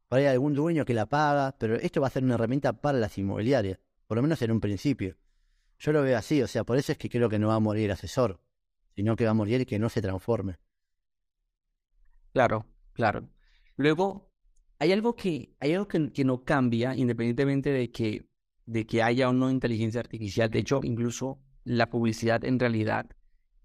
Por 0.08 0.18
ahí 0.18 0.28
hay 0.28 0.32
algún 0.32 0.54
dueño 0.54 0.86
que 0.86 0.94
la 0.94 1.08
paga, 1.08 1.54
pero 1.58 1.76
esto 1.76 2.00
va 2.00 2.08
a 2.08 2.12
ser 2.12 2.24
una 2.24 2.36
herramienta 2.36 2.72
para 2.72 3.00
las 3.00 3.18
inmobiliarias, 3.18 3.80
por 4.14 4.18
lo 4.18 4.22
menos 4.22 4.44
en 4.44 4.52
un 4.52 4.60
principio. 4.60 5.18
Yo 5.80 5.92
lo 5.92 6.04
veo 6.04 6.16
así, 6.16 6.40
o 6.44 6.48
sea, 6.48 6.64
por 6.64 6.78
eso 6.78 6.92
es 6.92 7.00
que 7.00 7.10
creo 7.10 7.30
que 7.30 7.40
no 7.40 7.48
va 7.48 7.56
a 7.56 7.60
morir 7.60 7.86
el 7.86 7.92
asesor, 7.94 8.40
sino 8.96 9.16
que 9.16 9.26
va 9.26 9.32
a 9.32 9.34
morir 9.34 9.62
y 9.62 9.66
que 9.66 9.80
no 9.80 9.90
se 9.90 10.04
transforme. 10.04 10.60
Claro, 12.32 12.68
claro. 12.92 13.28
Luego, 13.76 14.32
hay 14.78 14.92
algo 14.92 15.16
que, 15.16 15.56
hay 15.60 15.74
algo 15.74 15.88
que, 15.88 16.24
no 16.24 16.44
cambia 16.44 16.96
independientemente 16.96 17.72
de 17.72 17.90
que, 17.90 18.30
de 18.68 18.86
que 18.86 19.02
haya 19.02 19.30
o 19.30 19.34
no 19.34 19.50
inteligencia 19.50 20.02
artificial. 20.02 20.52
De 20.52 20.60
hecho, 20.60 20.82
incluso 20.84 21.42
la 21.64 21.90
publicidad 21.90 22.46
en 22.46 22.60
realidad 22.60 23.10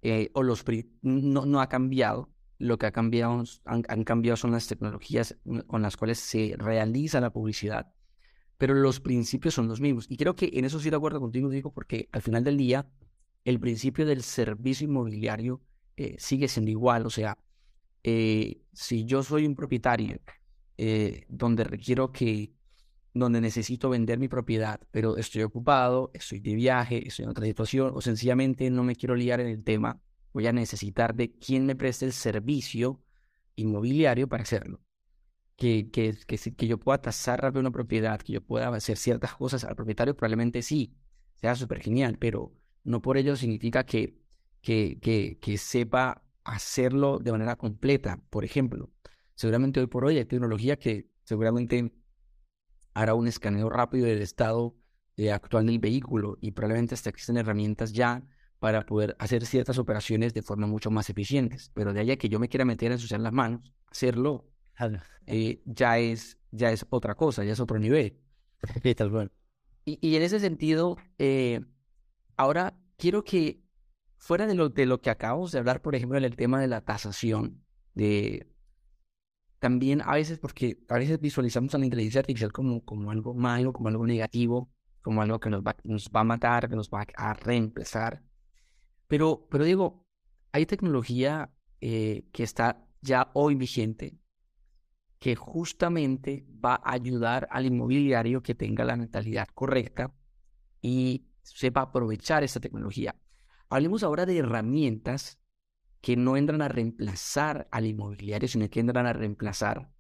eh, 0.01 0.31
o 0.33 0.43
los 0.43 0.65
no, 1.03 1.45
no 1.45 1.61
ha 1.61 1.69
cambiado. 1.69 2.33
Lo 2.57 2.79
que 2.79 2.87
ha 2.87 2.93
cambiado, 2.93 3.45
han, 3.67 3.83
cambiado 4.05 4.39
son 4.39 4.53
las 4.53 4.67
tecnologías 4.67 5.37
con 5.67 5.83
las 5.83 5.99
cuales 5.99 6.19
se 6.19 6.55
realiza 6.57 7.21
la 7.21 7.35
publicidad. 7.35 7.93
Pero 8.59 8.75
los 8.75 9.01
principios 9.01 9.55
son 9.55 9.69
los 9.69 9.81
mismos. 9.81 10.07
Y 10.09 10.17
creo 10.17 10.35
que 10.35 10.51
en 10.53 10.65
eso 10.65 10.81
sí 10.81 10.91
de 10.91 10.97
acuerdo 10.97 11.21
contigo, 11.21 11.49
digo, 11.49 11.73
porque 11.73 12.09
al 12.13 12.23
final 12.23 12.45
del 12.45 12.59
día, 12.59 12.87
el 13.45 13.61
principio 13.61 14.05
del 14.05 14.23
servicio 14.23 14.87
inmobiliario 14.87 15.63
eh, 15.97 16.17
sigue 16.19 16.49
siendo 16.49 16.71
igual. 16.71 17.07
O 17.07 17.11
sea, 17.11 17.39
eh, 18.05 18.61
si 18.73 19.05
yo 19.05 19.23
soy 19.23 19.47
un 19.47 19.55
propietario 19.55 20.21
eh, 20.77 21.25
donde 21.29 21.65
requiero 21.65 22.13
que, 22.13 22.53
donde 23.15 23.41
necesito 23.41 23.91
vender 23.91 24.19
mi 24.19 24.29
propiedad, 24.29 24.81
pero 24.91 25.17
estoy 25.17 25.43
ocupado, 25.43 26.11
estoy 26.15 26.41
de 26.41 26.55
viaje, 26.55 27.07
estoy 27.07 27.25
en 27.25 27.31
otra 27.31 27.47
situación, 27.47 27.93
o 27.95 28.01
sencillamente 28.01 28.71
no 28.71 28.85
me 28.85 28.97
quiero 28.97 29.15
liar 29.15 29.41
en 29.41 29.49
el 29.49 29.65
tema, 29.65 30.01
voy 30.33 30.47
a 30.47 30.53
necesitar 30.53 31.15
de 31.15 31.33
quien 31.33 31.67
me 31.67 31.75
preste 31.75 32.07
el 32.07 32.13
servicio 32.13 33.03
inmobiliario 33.57 34.29
para 34.29 34.45
hacerlo. 34.45 34.81
Que, 35.59 35.91
que, 35.91 36.17
que, 36.25 36.39
que 36.39 36.67
yo 36.69 36.79
pueda 36.79 36.99
tasar 37.03 37.43
rápido 37.43 37.61
una 37.61 37.73
propiedad, 37.73 38.21
que 38.21 38.35
yo 38.35 38.41
pueda 38.41 38.69
hacer 38.69 38.97
ciertas 38.97 39.35
cosas 39.35 39.65
al 39.65 39.75
propietario, 39.75 40.15
probablemente 40.17 40.63
sí, 40.63 40.95
sea 41.35 41.57
súper 41.57 41.81
genial, 41.81 42.17
pero 42.17 42.53
no 42.85 43.03
por 43.03 43.17
ello 43.17 43.35
significa 43.35 43.85
que, 43.85 44.17
que, 44.63 45.01
que, 45.01 45.39
que 45.41 45.59
sepa 45.59 46.23
hacerlo 46.45 47.19
de 47.19 47.33
manera 47.33 47.57
completa. 47.57 48.23
Por 48.31 48.45
ejemplo, 48.45 48.93
seguramente 49.35 49.81
hoy 49.81 49.89
por 49.89 50.05
hoy 50.05 50.19
hay 50.19 50.27
tecnología 50.27 50.77
que 50.77 51.11
seguramente 51.25 51.93
hará 52.95 53.15
un 53.15 53.27
escaneo 53.27 53.69
rápido 53.69 54.07
del 54.07 54.23
estado 54.23 54.77
eh, 55.17 55.33
actual 55.33 55.67
del 55.67 55.81
vehículo 55.81 56.39
y 56.41 56.53
probablemente 56.53 56.95
hasta 56.95 57.11
existen 57.11 57.37
herramientas 57.37 57.93
ya 57.93 58.23
para 58.61 58.87
poder 58.87 59.17
hacer 59.19 59.45
ciertas 59.45 59.79
operaciones 59.79 60.35
de 60.35 60.43
forma 60.43 60.69
mucho 60.69 60.93
más 60.93 61.11
eficientes. 61.11 61.73
Pero 61.75 61.93
de 61.93 62.01
allá 62.01 62.17
que 62.17 62.29
yo 62.29 62.39
me 62.39 62.49
quiera 62.49 62.65
meter 62.65 62.93
a 62.93 62.95
ensuciar 62.95 63.21
las 63.21 63.33
manos, 63.33 63.73
hacerlo, 63.91 64.47
eh, 65.27 65.63
ya, 65.65 65.99
es, 65.99 66.39
ya 66.51 66.71
es 66.71 66.87
otra 66.91 67.15
cosa, 67.15 67.45
ya 67.45 67.53
es 67.53 67.61
otro 67.61 67.79
nivel. 67.79 68.19
Sí, 68.83 68.95
tal 68.95 69.11
cual. 69.11 69.33
Y, 69.85 69.99
y 70.01 70.17
en 70.17 70.23
ese 70.23 70.41
sentido, 70.41 70.97
eh, 71.19 71.61
ahora 72.37 72.77
quiero 72.97 73.23
que, 73.25 73.63
fuera 74.17 74.47
de 74.47 74.55
lo, 74.55 74.69
de 74.69 74.87
lo 74.87 75.01
que 75.01 75.11
acabamos 75.11 75.53
de 75.53 75.61
hablar, 75.61 75.81
por 75.81 75.95
ejemplo, 75.95 76.19
en 76.19 76.25
el 76.25 76.37
tema 76.37 76.61
de 76.61 76.67
la 76.67 76.81
tasación, 76.81 77.65
de 77.95 78.49
también 79.59 80.03
a 80.03 80.15
veces, 80.15 80.39
porque 80.39 80.79
a 80.89 80.99
veces 80.99 81.21
visualizamos 81.21 81.75
a 81.75 81.79
la 81.79 81.85
inteligencia 81.85 82.21
artificial 82.21 82.53
como, 82.53 82.85
como 82.85 83.11
algo 83.11 83.35
malo, 83.35 83.73
como 83.73 83.89
algo 83.89 84.07
negativo, 84.07 84.71
como 85.03 85.23
algo 85.23 85.41
que 85.41 85.51
nos 85.51 85.63
va, 85.63 85.77
nos 85.85 86.11
va 86.15 86.21
a 86.21 86.25
matar, 86.25 86.69
que 86.69 86.77
nos 86.77 86.91
va 86.91 87.07
a 87.17 87.35
reemplazar. 87.35 88.23
Pero, 89.07 89.47
pero 89.51 89.65
digo, 89.65 90.07
hay 90.53 90.67
tecnología 90.67 91.51
eh, 91.81 92.25
que 92.33 92.43
está 92.43 92.87
ya 93.01 93.31
hoy 93.35 93.55
vigente 93.55 94.19
que 95.19 95.35
justamente 95.37 96.47
va 96.65 96.75
a 96.75 96.93
ayudar 96.93 97.49
al 97.51 97.67
inmobiliario 97.67 98.43
que 98.43 98.55
tenga 98.55 98.85
la 98.85 98.97
mentalidad 98.97 99.49
correcta 99.55 100.15
y 100.81 101.27
sepa 101.43 101.83
aprovechar 101.83 102.45
esa 102.45 102.61
tecnología. 102.61 103.17
Hablemos 103.69 104.03
ahora 104.03 104.27
de 104.27 104.39
herramientas 104.39 105.39
que 106.01 106.17
no 106.17 106.37
entran 106.37 106.63
a 106.63 106.69
reemplazar 106.69 107.69
al 107.71 107.87
inmobiliario, 107.87 108.49
sino 108.49 108.69
que 108.71 108.81
entran 108.81 109.07
a 109.07 109.13
reemplazar 109.13 109.91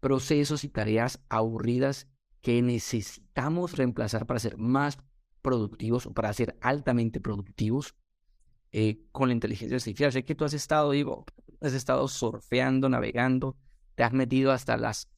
procesos 0.00 0.64
y 0.64 0.68
tareas 0.68 1.24
aburridas 1.30 2.08
que 2.42 2.60
necesitamos 2.60 3.76
reemplazar 3.76 4.26
para 4.26 4.38
ser 4.38 4.58
más 4.58 4.98
productivos 5.40 6.06
o 6.06 6.12
para 6.12 6.32
ser 6.34 6.58
altamente 6.60 7.20
productivos 7.20 7.94
eh, 8.70 9.06
con 9.12 9.28
la 9.28 9.34
inteligencia 9.34 9.76
artificial. 9.76 10.12
Sé 10.12 10.24
que 10.24 10.34
tú 10.34 10.44
has 10.44 10.52
estado, 10.52 10.90
digo, 10.90 11.24
has 11.62 11.72
estado 11.72 12.06
surfeando, 12.08 12.90
navegando, 12.90 13.56
te 13.94 14.02
has 14.02 14.12
metido 14.12 14.52
hasta 14.52 14.76
las 14.76 15.10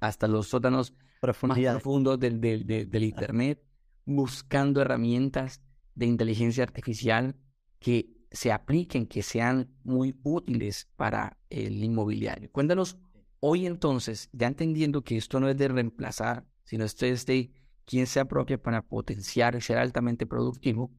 hasta 0.00 0.28
los 0.28 0.48
sótanos 0.48 0.94
más 1.42 1.58
profundos 1.58 2.20
del, 2.20 2.40
del, 2.40 2.66
del, 2.66 3.02
internet, 3.02 3.60
buscando 4.04 4.80
herramientas 4.80 5.60
de 5.94 6.06
inteligencia 6.06 6.62
artificial 6.62 7.34
que 7.80 8.18
se 8.30 8.52
apliquen, 8.52 9.06
que 9.06 9.22
sean 9.22 9.74
muy 9.82 10.16
útiles 10.22 10.88
para 10.96 11.38
el 11.50 11.82
inmobiliario. 11.82 12.50
Cuéntanos 12.52 12.96
hoy 13.40 13.66
entonces, 13.66 14.28
ya 14.32 14.46
entendiendo 14.46 15.02
que 15.02 15.16
esto 15.16 15.40
no 15.40 15.48
es 15.48 15.56
de 15.56 15.68
reemplazar, 15.68 16.46
sino 16.64 16.84
esto 16.84 17.06
es 17.06 17.26
de 17.26 17.52
quién 17.84 18.06
se 18.06 18.20
apropia 18.20 18.62
para 18.62 18.82
potenciar 18.82 19.56
y 19.56 19.60
ser 19.60 19.78
altamente 19.78 20.26
productivo, 20.26 20.92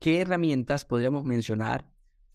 ¿qué 0.00 0.20
herramientas 0.20 0.84
podríamos 0.84 1.24
mencionar 1.24 1.88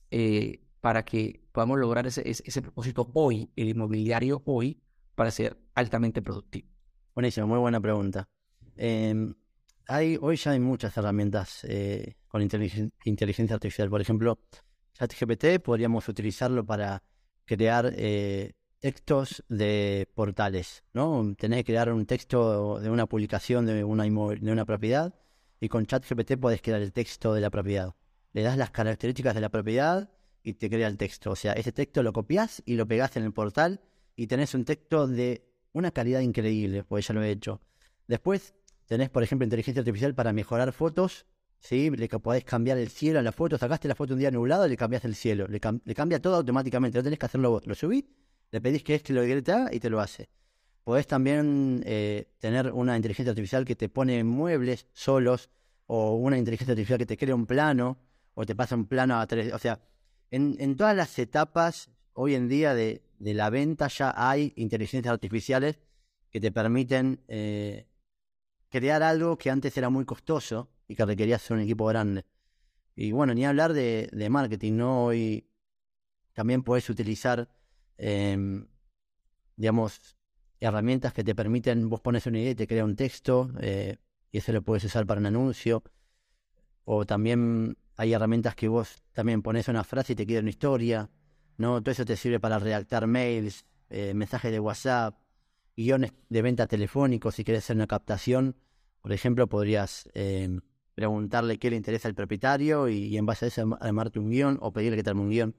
eh, 0.09 0.61
para 0.81 1.03
que 1.03 1.41
podamos 1.51 1.79
lograr 1.79 2.07
ese, 2.07 2.23
ese, 2.25 2.61
propósito 2.61 3.09
hoy, 3.13 3.51
el 3.55 3.69
inmobiliario 3.69 4.41
hoy, 4.45 4.81
para 5.15 5.31
ser 5.31 5.57
altamente 5.75 6.21
productivo? 6.21 6.69
Buenísimo, 7.13 7.47
muy 7.47 7.59
buena 7.59 7.81
pregunta. 7.81 8.27
Em, 8.75 9.35
hay, 9.87 10.17
hoy 10.21 10.37
ya 10.37 10.51
hay 10.51 10.59
muchas 10.59 10.95
herramientas 10.95 11.63
eh, 11.63 12.15
con 12.27 12.41
inteligencia 12.41 13.55
artificial. 13.55 13.89
Por 13.89 14.01
ejemplo, 14.01 14.39
ChatGPT 14.93 15.61
podríamos 15.63 16.07
utilizarlo 16.07 16.65
para 16.65 17.03
crear 17.45 17.91
eh, 17.95 18.53
textos 18.79 19.43
de 19.49 20.07
portales, 20.13 20.83
¿no? 20.93 21.35
Tenés 21.37 21.59
que 21.59 21.71
crear 21.71 21.91
un 21.91 22.05
texto 22.05 22.79
de 22.79 22.89
una 22.89 23.05
publicación 23.05 23.65
de 23.65 23.83
una, 23.83 24.03
de 24.03 24.51
una 24.51 24.65
propiedad 24.65 25.13
y 25.59 25.67
con 25.67 25.85
ChatGPT 25.85 26.37
podés 26.37 26.61
crear 26.61 26.81
el 26.81 26.93
texto 26.93 27.33
de 27.33 27.41
la 27.41 27.49
propiedad. 27.49 27.95
Le 28.33 28.43
das 28.43 28.57
las 28.57 28.71
características 28.71 29.35
de 29.35 29.41
la 29.41 29.49
propiedad 29.49 30.09
y 30.43 30.53
te 30.53 30.69
crea 30.69 30.87
el 30.87 30.97
texto. 30.97 31.31
O 31.31 31.35
sea, 31.35 31.53
ese 31.53 31.71
texto 31.71 32.03
lo 32.03 32.13
copias 32.13 32.61
y 32.65 32.75
lo 32.75 32.87
pegás 32.87 33.17
en 33.17 33.23
el 33.23 33.33
portal 33.33 33.81
y 34.15 34.27
tenés 34.27 34.53
un 34.53 34.65
texto 34.65 35.07
de 35.07 35.45
una 35.71 35.91
calidad 35.91 36.21
increíble, 36.21 36.83
porque 36.83 37.03
ya 37.03 37.13
lo 37.13 37.23
he 37.23 37.31
hecho. 37.31 37.61
Después 38.07 38.53
tenés, 38.85 39.09
por 39.09 39.23
ejemplo, 39.23 39.45
inteligencia 39.45 39.81
artificial 39.81 40.15
para 40.15 40.33
mejorar 40.33 40.71
fotos, 40.73 41.25
¿sí? 41.59 41.89
Le 41.91 42.07
podés 42.09 42.43
cambiar 42.43 42.77
el 42.77 42.89
cielo 42.89 43.19
a 43.19 43.21
la 43.21 43.31
foto, 43.31 43.57
sacaste 43.57 43.87
la 43.87 43.95
foto 43.95 44.13
un 44.13 44.19
día 44.19 44.31
nublado 44.31 44.65
y 44.65 44.69
le 44.69 44.77
cambias 44.77 45.05
el 45.05 45.15
cielo. 45.15 45.47
Le, 45.47 45.59
cambia 45.59 46.21
todo 46.21 46.35
automáticamente, 46.35 46.97
no 46.97 47.03
tenés 47.03 47.19
que 47.19 47.25
hacerlo 47.25 47.51
vos. 47.51 47.67
Lo 47.67 47.75
subís, 47.75 48.05
le 48.51 48.61
pedís 48.61 48.83
que 48.83 48.95
este 48.95 49.13
lo 49.13 49.21
grita 49.21 49.69
y 49.71 49.79
te 49.79 49.89
lo 49.89 49.99
hace. 49.99 50.29
Podés 50.83 51.05
también 51.05 51.83
eh, 51.85 52.31
tener 52.39 52.71
una 52.71 52.95
inteligencia 52.95 53.29
artificial 53.29 53.63
que 53.63 53.75
te 53.75 53.89
pone 53.89 54.23
muebles 54.23 54.87
solos, 54.93 55.49
o 55.85 56.15
una 56.15 56.37
inteligencia 56.37 56.73
artificial 56.73 56.99
que 56.99 57.05
te 57.05 57.17
crea 57.17 57.35
un 57.35 57.45
plano, 57.45 57.97
o 58.33 58.45
te 58.45 58.55
pasa 58.55 58.75
un 58.75 58.85
plano 58.85 59.19
a 59.19 59.27
tres. 59.27 59.53
O 59.53 59.59
sea, 59.59 59.79
en, 60.31 60.75
todas 60.75 60.95
las 60.95 61.17
etapas 61.19 61.89
hoy 62.13 62.35
en 62.35 62.47
día 62.47 62.73
de, 62.73 63.01
la 63.19 63.49
venta 63.49 63.87
ya 63.87 64.13
hay 64.15 64.53
inteligencias 64.55 65.11
artificiales 65.11 65.79
que 66.29 66.39
te 66.39 66.51
permiten 66.51 67.21
eh, 67.27 67.87
crear 68.69 69.03
algo 69.03 69.37
que 69.37 69.49
antes 69.49 69.75
era 69.77 69.89
muy 69.89 70.05
costoso 70.05 70.69
y 70.87 70.95
que 70.95 71.05
requería 71.05 71.39
ser 71.39 71.57
un 71.57 71.63
equipo 71.63 71.85
grande. 71.85 72.25
Y 72.95 73.11
bueno, 73.11 73.33
ni 73.33 73.45
hablar 73.45 73.73
de, 73.73 74.09
de 74.11 74.29
marketing, 74.29 74.73
¿no? 74.73 75.05
Hoy 75.05 75.49
también 76.33 76.63
puedes 76.63 76.89
utilizar, 76.89 77.49
eh, 77.97 78.65
digamos, 79.55 80.15
herramientas 80.59 81.13
que 81.13 81.23
te 81.23 81.35
permiten, 81.35 81.89
vos 81.89 82.01
pones 82.01 82.25
una 82.25 82.39
idea 82.39 82.51
y 82.51 82.55
te 82.55 82.67
crea 82.67 82.85
un 82.85 82.95
texto, 82.95 83.51
eh, 83.61 83.97
y 84.31 84.37
eso 84.37 84.51
lo 84.51 84.61
puedes 84.61 84.83
usar 84.83 85.05
para 85.05 85.19
un 85.19 85.25
anuncio. 85.25 85.83
O 86.85 87.05
también 87.05 87.77
hay 87.99 88.13
herramientas 88.13 88.55
que 88.55 88.69
vos 88.69 89.03
también 89.11 89.41
pones 89.41 89.67
una 89.67 89.83
frase 89.83 90.13
y 90.13 90.15
te 90.15 90.25
queda 90.25 90.39
una 90.39 90.51
historia, 90.51 91.09
¿no? 91.57 91.81
Todo 91.81 91.91
eso 91.91 92.05
te 92.05 92.15
sirve 92.15 92.39
para 92.39 92.57
redactar 92.57 93.07
mails, 93.07 93.65
eh, 93.89 94.13
mensajes 94.13 94.53
de 94.53 94.59
WhatsApp, 94.61 95.19
guiones 95.75 96.13
de 96.29 96.41
venta 96.41 96.65
telefónicos, 96.65 97.35
si 97.35 97.43
quieres 97.43 97.65
hacer 97.65 97.75
una 97.75 97.87
captación. 97.87 98.55
Por 99.01 99.11
ejemplo, 99.11 99.47
podrías 99.47 100.09
eh, 100.13 100.61
preguntarle 100.95 101.59
qué 101.59 101.69
le 101.69 101.75
interesa 101.75 102.07
al 102.07 102.15
propietario 102.15 102.87
y, 102.87 103.17
en 103.17 103.25
base 103.25 103.43
a 103.43 103.47
eso 103.49 103.77
armarte 103.81 104.19
un 104.19 104.29
guion 104.29 104.57
o 104.61 104.71
pedirle 104.71 104.95
que 104.95 105.03
te 105.03 105.09
arme 105.09 105.23
un 105.23 105.29
guion. 105.31 105.55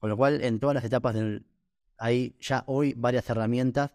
Con 0.00 0.10
lo 0.10 0.16
cual, 0.16 0.42
en 0.42 0.58
todas 0.58 0.74
las 0.74 0.82
etapas 0.82 1.14
del, 1.14 1.46
hay 1.98 2.34
ya 2.40 2.64
hoy 2.66 2.94
varias 2.96 3.30
herramientas 3.30 3.92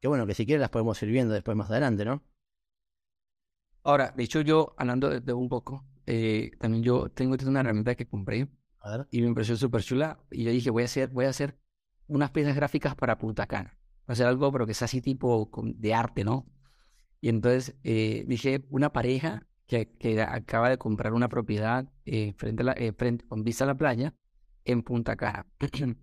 que 0.00 0.06
bueno, 0.06 0.24
que 0.24 0.34
si 0.34 0.46
quieres 0.46 0.60
las 0.60 0.70
podemos 0.70 1.02
ir 1.02 1.10
viendo 1.10 1.34
después 1.34 1.56
más 1.56 1.68
adelante, 1.68 2.04
¿no? 2.04 2.22
Ahora, 3.84 4.12
de 4.16 4.22
hecho 4.22 4.40
yo, 4.40 4.74
hablando 4.76 5.08
de, 5.08 5.32
un 5.32 5.48
poco, 5.48 5.84
eh, 6.06 6.50
también 6.58 6.82
yo 6.82 7.08
tengo 7.08 7.36
una 7.46 7.60
herramienta 7.60 7.94
que 7.94 8.06
compré 8.06 8.48
y 9.10 9.22
me 9.22 9.32
pareció 9.32 9.56
súper 9.56 9.82
chula 9.82 10.18
y 10.30 10.44
yo 10.44 10.50
dije, 10.50 10.70
voy 10.70 10.82
a 10.82 10.86
hacer, 10.86 11.10
voy 11.10 11.26
a 11.26 11.28
hacer 11.28 11.56
unas 12.08 12.30
piezas 12.30 12.56
gráficas 12.56 12.94
para 12.94 13.18
Punta 13.18 13.46
Cana. 13.46 13.78
Voy 14.06 14.08
a 14.08 14.12
hacer 14.12 14.26
algo, 14.26 14.50
pero 14.50 14.66
que 14.66 14.74
sea 14.74 14.86
así 14.86 15.00
tipo 15.00 15.50
de 15.76 15.94
arte, 15.94 16.24
¿no? 16.24 16.46
Y 17.20 17.28
entonces 17.28 17.76
eh, 17.84 18.24
dije, 18.26 18.64
una 18.70 18.92
pareja 18.92 19.46
que, 19.66 19.88
que, 19.96 20.20
acaba 20.20 20.68
de 20.68 20.78
comprar 20.78 21.12
una 21.12 21.28
propiedad 21.28 21.88
eh, 22.04 22.34
frente 22.36 22.62
a 22.62 22.66
la, 22.66 22.74
frente, 22.96 23.24
con 23.26 23.44
vista 23.44 23.64
a 23.64 23.68
la 23.68 23.76
playa 23.76 24.14
en 24.64 24.82
Punta 24.82 25.16
Cana. 25.16 25.46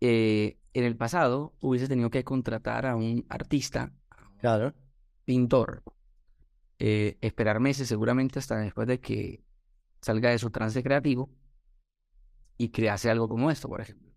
eh, 0.00 0.58
en 0.74 0.84
el 0.84 0.96
pasado 0.96 1.54
hubiese 1.60 1.88
tenido 1.88 2.10
que 2.10 2.24
contratar 2.24 2.84
a 2.84 2.94
un 2.96 3.24
artista, 3.30 3.92
claro. 4.38 4.74
pintor, 5.24 5.82
eh, 6.78 7.16
esperar 7.20 7.60
meses 7.60 7.88
seguramente 7.88 8.38
hasta 8.38 8.56
después 8.58 8.86
de 8.86 9.00
que 9.00 9.42
salga 10.00 10.30
de 10.30 10.38
su 10.38 10.50
trance 10.50 10.82
creativo 10.82 11.30
y 12.58 12.70
crease 12.70 13.10
algo 13.10 13.28
como 13.28 13.50
esto, 13.50 13.68
por 13.68 13.80
ejemplo. 13.80 14.12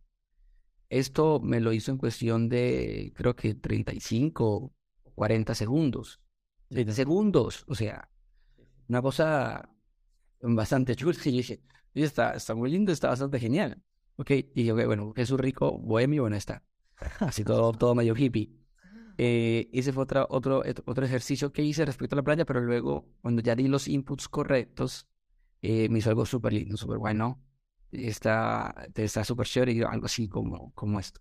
Esto 0.90 1.40
me 1.40 1.60
lo 1.60 1.72
hizo 1.72 1.92
en 1.92 1.98
cuestión 1.98 2.50
de, 2.50 3.14
creo 3.16 3.36
que 3.36 3.54
35 3.54 4.46
o 4.56 4.74
40 5.16 5.54
segundos. 5.56 6.20
30 6.70 6.94
segundos, 6.94 7.66
o 7.68 7.76
sea, 7.76 8.10
una 8.88 9.02
cosa 9.02 9.70
bastante 10.42 10.96
chula. 10.96 11.18
Y 11.26 11.32
dije, 11.32 11.62
está, 11.94 12.34
está 12.34 12.56
muy 12.56 12.72
lindo, 12.72 12.92
está 12.92 13.10
bastante 13.10 13.40
genial. 13.40 13.82
Ok, 14.18 14.32
y 14.32 14.44
dije, 14.54 14.72
bueno, 14.74 15.14
Jesús 15.16 15.40
Rico, 15.40 15.78
bohemio, 15.78 16.24
bueno, 16.24 16.36
está. 16.36 16.64
Así 17.20 17.44
todo, 17.44 17.72
todo 17.74 17.96
medio 17.96 18.16
hippie. 18.16 18.59
Eh, 19.22 19.70
ese 19.74 19.92
fue 19.92 20.04
otro, 20.04 20.26
otro, 20.30 20.64
otro 20.86 21.06
ejercicio 21.06 21.52
que 21.52 21.62
hice 21.62 21.84
respecto 21.84 22.16
a 22.16 22.20
la 22.20 22.24
playa, 22.24 22.46
pero 22.46 22.62
luego, 22.62 23.06
cuando 23.22 23.42
ya 23.42 23.54
di 23.54 23.68
los 23.68 23.90
inputs 23.90 24.30
correctos, 24.30 25.10
eh, 25.62 25.90
me 25.90 26.00
hizo 26.00 26.10
algo 26.10 26.26
súper 26.26 26.54
lindo, 26.54 26.78
súper 26.78 27.00
bueno. 27.00 27.44
Está 27.92 28.88
está 28.96 29.26
súper 29.26 29.46
chévere 29.46 29.74
y 29.74 29.82
algo 29.82 30.06
así 30.06 30.30
como, 30.30 30.74
como 30.74 31.02
esto. 31.02 31.20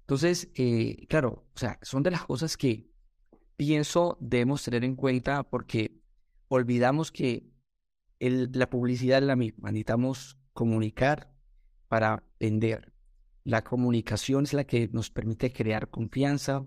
Entonces, 0.00 0.50
eh, 0.56 1.06
claro, 1.08 1.46
o 1.54 1.58
sea, 1.58 1.78
son 1.82 2.02
de 2.02 2.10
las 2.10 2.24
cosas 2.24 2.56
que 2.56 2.90
pienso 3.56 4.18
debemos 4.20 4.64
tener 4.64 4.82
en 4.82 4.96
cuenta 4.96 5.44
porque 5.44 6.00
olvidamos 6.48 7.12
que 7.12 7.48
el, 8.18 8.50
la 8.54 8.68
publicidad 8.68 9.18
es 9.18 9.24
la 9.24 9.36
misma. 9.36 9.70
Necesitamos 9.70 10.36
comunicar 10.52 11.32
para 11.86 12.24
vender. 12.40 12.92
La 13.44 13.62
comunicación 13.62 14.44
es 14.44 14.52
la 14.52 14.64
que 14.64 14.88
nos 14.88 15.10
permite 15.10 15.52
crear 15.52 15.90
confianza, 15.90 16.66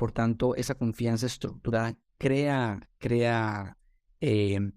por 0.00 0.12
tanto, 0.12 0.54
esa 0.54 0.76
confianza 0.76 1.26
estructurada 1.26 1.94
crea, 2.16 2.88
crea 2.96 3.76
em, 4.20 4.72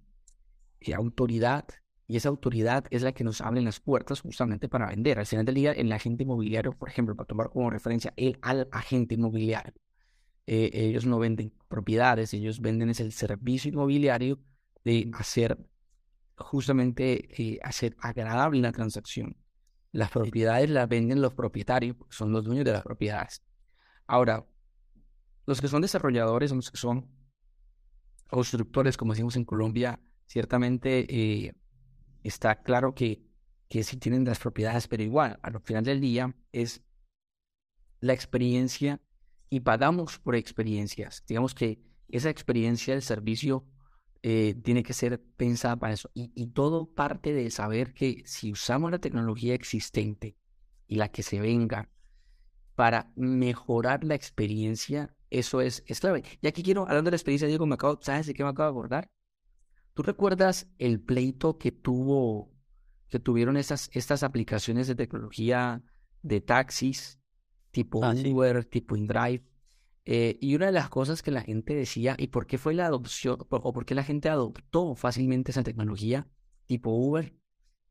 eh, 0.82 0.94
autoridad 0.94 1.64
y 2.08 2.18
esa 2.18 2.28
autoridad 2.28 2.84
es 2.90 3.04
la 3.04 3.14
que 3.14 3.24
nos 3.24 3.40
abre 3.40 3.62
las 3.62 3.80
puertas 3.80 4.20
justamente 4.20 4.68
para 4.68 4.88
vender. 4.88 5.20
Al 5.20 5.26
final 5.26 5.46
del 5.46 5.56
día, 5.56 5.72
el 5.72 5.90
agente 5.94 6.24
inmobiliario, 6.24 6.74
por 6.74 6.90
ejemplo, 6.90 7.16
para 7.16 7.26
tomar 7.26 7.50
como 7.52 7.70
referencia 7.70 8.14
el 8.18 8.38
al 8.42 8.68
agente 8.74 9.16
inmobiliario, 9.16 9.74
eh, 10.46 10.72
ellos 10.74 11.06
no 11.06 11.20
venden 11.20 11.54
propiedades, 11.70 12.34
ellos 12.34 12.60
venden 12.60 12.90
es 12.90 13.00
el 13.00 13.14
servicio 13.14 13.70
inmobiliario 13.72 14.42
de 14.84 15.10
hacer 15.14 15.58
justamente 16.36 17.30
eh, 17.42 17.60
hacer 17.64 17.96
agradable 18.02 18.60
la 18.60 18.74
transacción. 18.74 19.38
Las 19.94 20.12
propiedades 20.12 20.70
las 20.70 20.90
venden 20.90 21.22
los 21.22 21.34
propietarios, 21.34 21.96
son 22.10 22.34
los 22.34 22.44
dueños 22.44 22.66
de 22.66 22.74
las 22.74 22.84
propiedades. 22.84 23.42
Ahora, 24.06 24.46
los 25.46 25.62
que 25.62 25.68
son 25.68 25.82
desarrolladores, 25.82 26.52
los 26.52 26.72
que 26.72 26.78
son 26.78 27.10
constructores, 28.28 28.98
como 28.98 29.14
decimos 29.14 29.36
en 29.36 29.46
Colombia, 29.46 30.00
ciertamente 30.26 31.06
eh, 31.10 31.54
está 32.24 32.64
claro 32.64 32.96
que, 32.96 33.22
que 33.70 33.84
sí 33.84 33.98
tienen 33.98 34.26
las 34.26 34.40
propiedades, 34.40 34.88
pero 34.88 35.04
igual, 35.04 35.40
al 35.44 35.62
final 35.62 35.84
del 35.84 36.02
día 36.02 36.36
es 36.52 36.82
la 38.00 38.14
experiencia 38.14 39.02
y 39.50 39.60
pagamos 39.60 40.20
por 40.20 40.36
experiencias. 40.36 41.24
Digamos 41.28 41.54
que 41.54 41.80
esa 42.10 42.30
experiencia 42.30 42.94
del 42.94 43.04
servicio 43.04 43.66
eh, 44.22 44.56
tiene 44.64 44.84
que 44.84 44.94
ser 44.94 45.22
pensada 45.36 45.76
para 45.76 45.94
eso. 45.94 46.10
Y, 46.14 46.32
y, 46.34 46.48
todo 46.48 46.86
parte 46.94 47.34
de 47.34 47.52
saber 47.52 47.94
que 47.94 48.24
si 48.26 48.52
usamos 48.52 48.90
la 48.90 49.00
tecnología 49.00 49.54
existente 49.54 50.38
y 50.88 50.96
la 50.96 51.10
que 51.10 51.24
se 51.24 51.40
venga 51.40 51.90
para 52.76 53.12
mejorar 53.16 54.04
la 54.04 54.16
experiencia, 54.16 55.16
eso 55.34 55.62
es, 55.62 55.84
es 55.88 56.00
clave. 56.00 56.24
Y 56.42 56.48
aquí 56.48 56.64
quiero, 56.64 56.84
hablando 56.84 57.06
de 57.06 57.12
la 57.12 57.18
experiencia, 57.18 57.48
Diego, 57.48 57.66
me 57.66 57.76
acabo, 57.76 58.00
¿sabes 58.02 58.28
de 58.28 58.34
qué 58.34 58.44
me 58.44 58.50
acabo 58.50 58.68
de 58.68 58.80
acordar? 58.80 59.12
¿Tú 59.94 60.04
recuerdas 60.04 60.68
el 60.78 61.02
pleito 61.02 61.58
que 61.58 61.72
tuvo, 61.72 62.52
que 63.10 63.20
tuvieron 63.20 63.58
esas, 63.58 63.90
estas 63.94 64.24
aplicaciones 64.24 64.88
de 64.88 64.96
tecnología 64.96 65.84
de 66.22 66.42
taxis, 66.42 67.20
tipo 67.72 68.04
ah, 68.04 68.14
Uber, 68.14 68.66
tipo 68.66 68.96
InDrive? 68.96 69.44
Eh, 70.06 70.38
y 70.42 70.56
una 70.56 70.66
de 70.66 70.72
las 70.72 70.90
cosas 70.90 71.22
que 71.22 71.32
la 71.32 71.42
gente 71.42 71.74
decía, 71.76 72.16
¿y 72.18 72.28
por 72.28 72.46
qué 72.46 72.58
fue 72.58 72.74
la 72.74 72.86
adopción, 72.88 73.38
o 73.50 73.74
por 73.74 73.86
qué 73.86 73.96
la 73.96 74.04
gente 74.04 74.30
adoptó 74.30 74.96
fácilmente 74.96 75.52
esa 75.52 75.64
tecnología 75.64 76.28
tipo 76.66 76.92
Uber? 76.92 77.34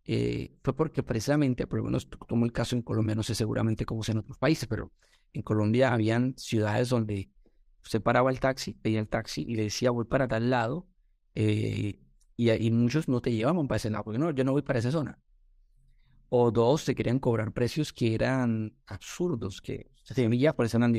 Eh, 0.04 0.56
fue 0.62 0.74
porque 0.74 1.02
precisamente, 1.02 1.66
por 1.66 1.78
lo 1.78 1.84
menos 1.84 2.08
tomo 2.28 2.44
el 2.44 2.52
caso 2.52 2.74
en 2.76 2.82
Colombia, 2.82 3.14
no 3.14 3.22
sé 3.22 3.34
seguramente 3.34 3.86
cómo 3.86 4.02
es 4.02 4.08
en 4.08 4.18
otros 4.18 4.36
países, 4.36 4.68
pero 4.68 4.92
en 5.32 5.42
Colombia 5.42 5.92
habían 5.92 6.34
ciudades 6.36 6.88
donde 6.88 7.30
se 7.82 8.00
paraba 8.00 8.30
el 8.30 8.40
taxi, 8.40 8.74
pedía 8.74 9.00
el 9.00 9.08
taxi 9.08 9.42
y 9.42 9.56
le 9.56 9.64
decía 9.64 9.90
voy 9.90 10.04
para 10.04 10.28
tal 10.28 10.50
lado, 10.50 10.86
eh, 11.34 11.98
y, 12.36 12.70
muchos 12.70 13.08
no 13.08 13.20
te 13.20 13.32
llevaban 13.32 13.68
para 13.68 13.76
ese 13.76 13.90
lado, 13.90 14.04
porque 14.04 14.18
no, 14.18 14.30
yo 14.30 14.44
no 14.44 14.52
voy 14.52 14.62
para 14.62 14.78
esa 14.78 14.90
zona. 14.90 15.18
O 16.28 16.50
dos, 16.50 16.84
te 16.84 16.94
querían 16.94 17.18
cobrar 17.18 17.52
precios 17.52 17.92
que 17.92 18.14
eran 18.14 18.74
absurdos, 18.86 19.60
que 19.60 19.90
se 20.02 20.38
ya 20.38 20.54
por 20.54 20.66
eso 20.66 20.78
no 20.78 20.86
han 20.86 20.92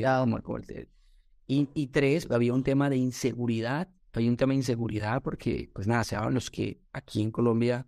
y, 1.46 1.68
y 1.74 1.88
tres, 1.88 2.30
había 2.30 2.54
un 2.54 2.62
tema 2.62 2.88
de 2.88 2.96
inseguridad, 2.96 3.88
había 4.12 4.30
un 4.30 4.36
tema 4.36 4.52
de 4.52 4.58
inseguridad 4.58 5.22
porque, 5.22 5.70
pues 5.74 5.86
nada, 5.86 6.04
se 6.04 6.16
daban 6.16 6.34
los 6.34 6.50
que 6.50 6.80
aquí 6.92 7.20
en 7.22 7.30
Colombia 7.30 7.86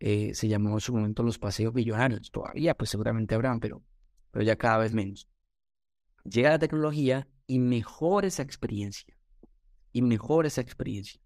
eh, 0.00 0.34
se 0.34 0.48
llamó 0.48 0.74
en 0.74 0.80
su 0.80 0.92
momento 0.92 1.22
los 1.22 1.38
paseos 1.38 1.72
millonarios. 1.74 2.30
Todavía, 2.30 2.74
pues 2.74 2.90
seguramente 2.90 3.34
habrán, 3.34 3.60
pero, 3.60 3.82
pero 4.30 4.44
ya 4.44 4.56
cada 4.56 4.78
vez 4.78 4.92
menos. 4.92 5.28
Llega 6.28 6.50
la 6.50 6.58
tecnología 6.58 7.28
y 7.46 7.58
mejora 7.58 8.26
esa 8.26 8.42
experiencia. 8.42 9.14
Y 9.92 10.02
mejora 10.02 10.48
esa 10.48 10.60
experiencia. 10.60 11.20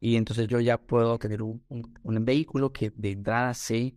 Y 0.00 0.16
entonces 0.16 0.48
yo 0.48 0.58
ya 0.60 0.78
puedo 0.78 1.18
tener 1.18 1.42
un, 1.42 1.62
un, 1.68 2.24
vehículo 2.24 2.72
que 2.72 2.90
de 2.90 3.12
entrada 3.12 3.54
sé, 3.54 3.96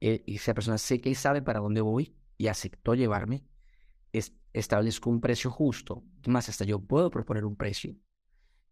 eh, 0.00 0.22
esa 0.26 0.52
persona 0.52 0.76
sé 0.76 1.00
que 1.00 1.14
sabe 1.14 1.40
para 1.40 1.60
dónde 1.60 1.80
voy 1.80 2.14
y 2.36 2.48
aceptó 2.48 2.94
llevarme. 2.94 3.44
Es, 4.12 4.34
establezco 4.52 5.08
un 5.08 5.20
precio 5.20 5.50
justo. 5.50 6.04
Más, 6.26 6.48
hasta 6.48 6.64
yo 6.64 6.80
puedo 6.80 7.10
proponer 7.10 7.44
un 7.44 7.56
precio. 7.56 7.96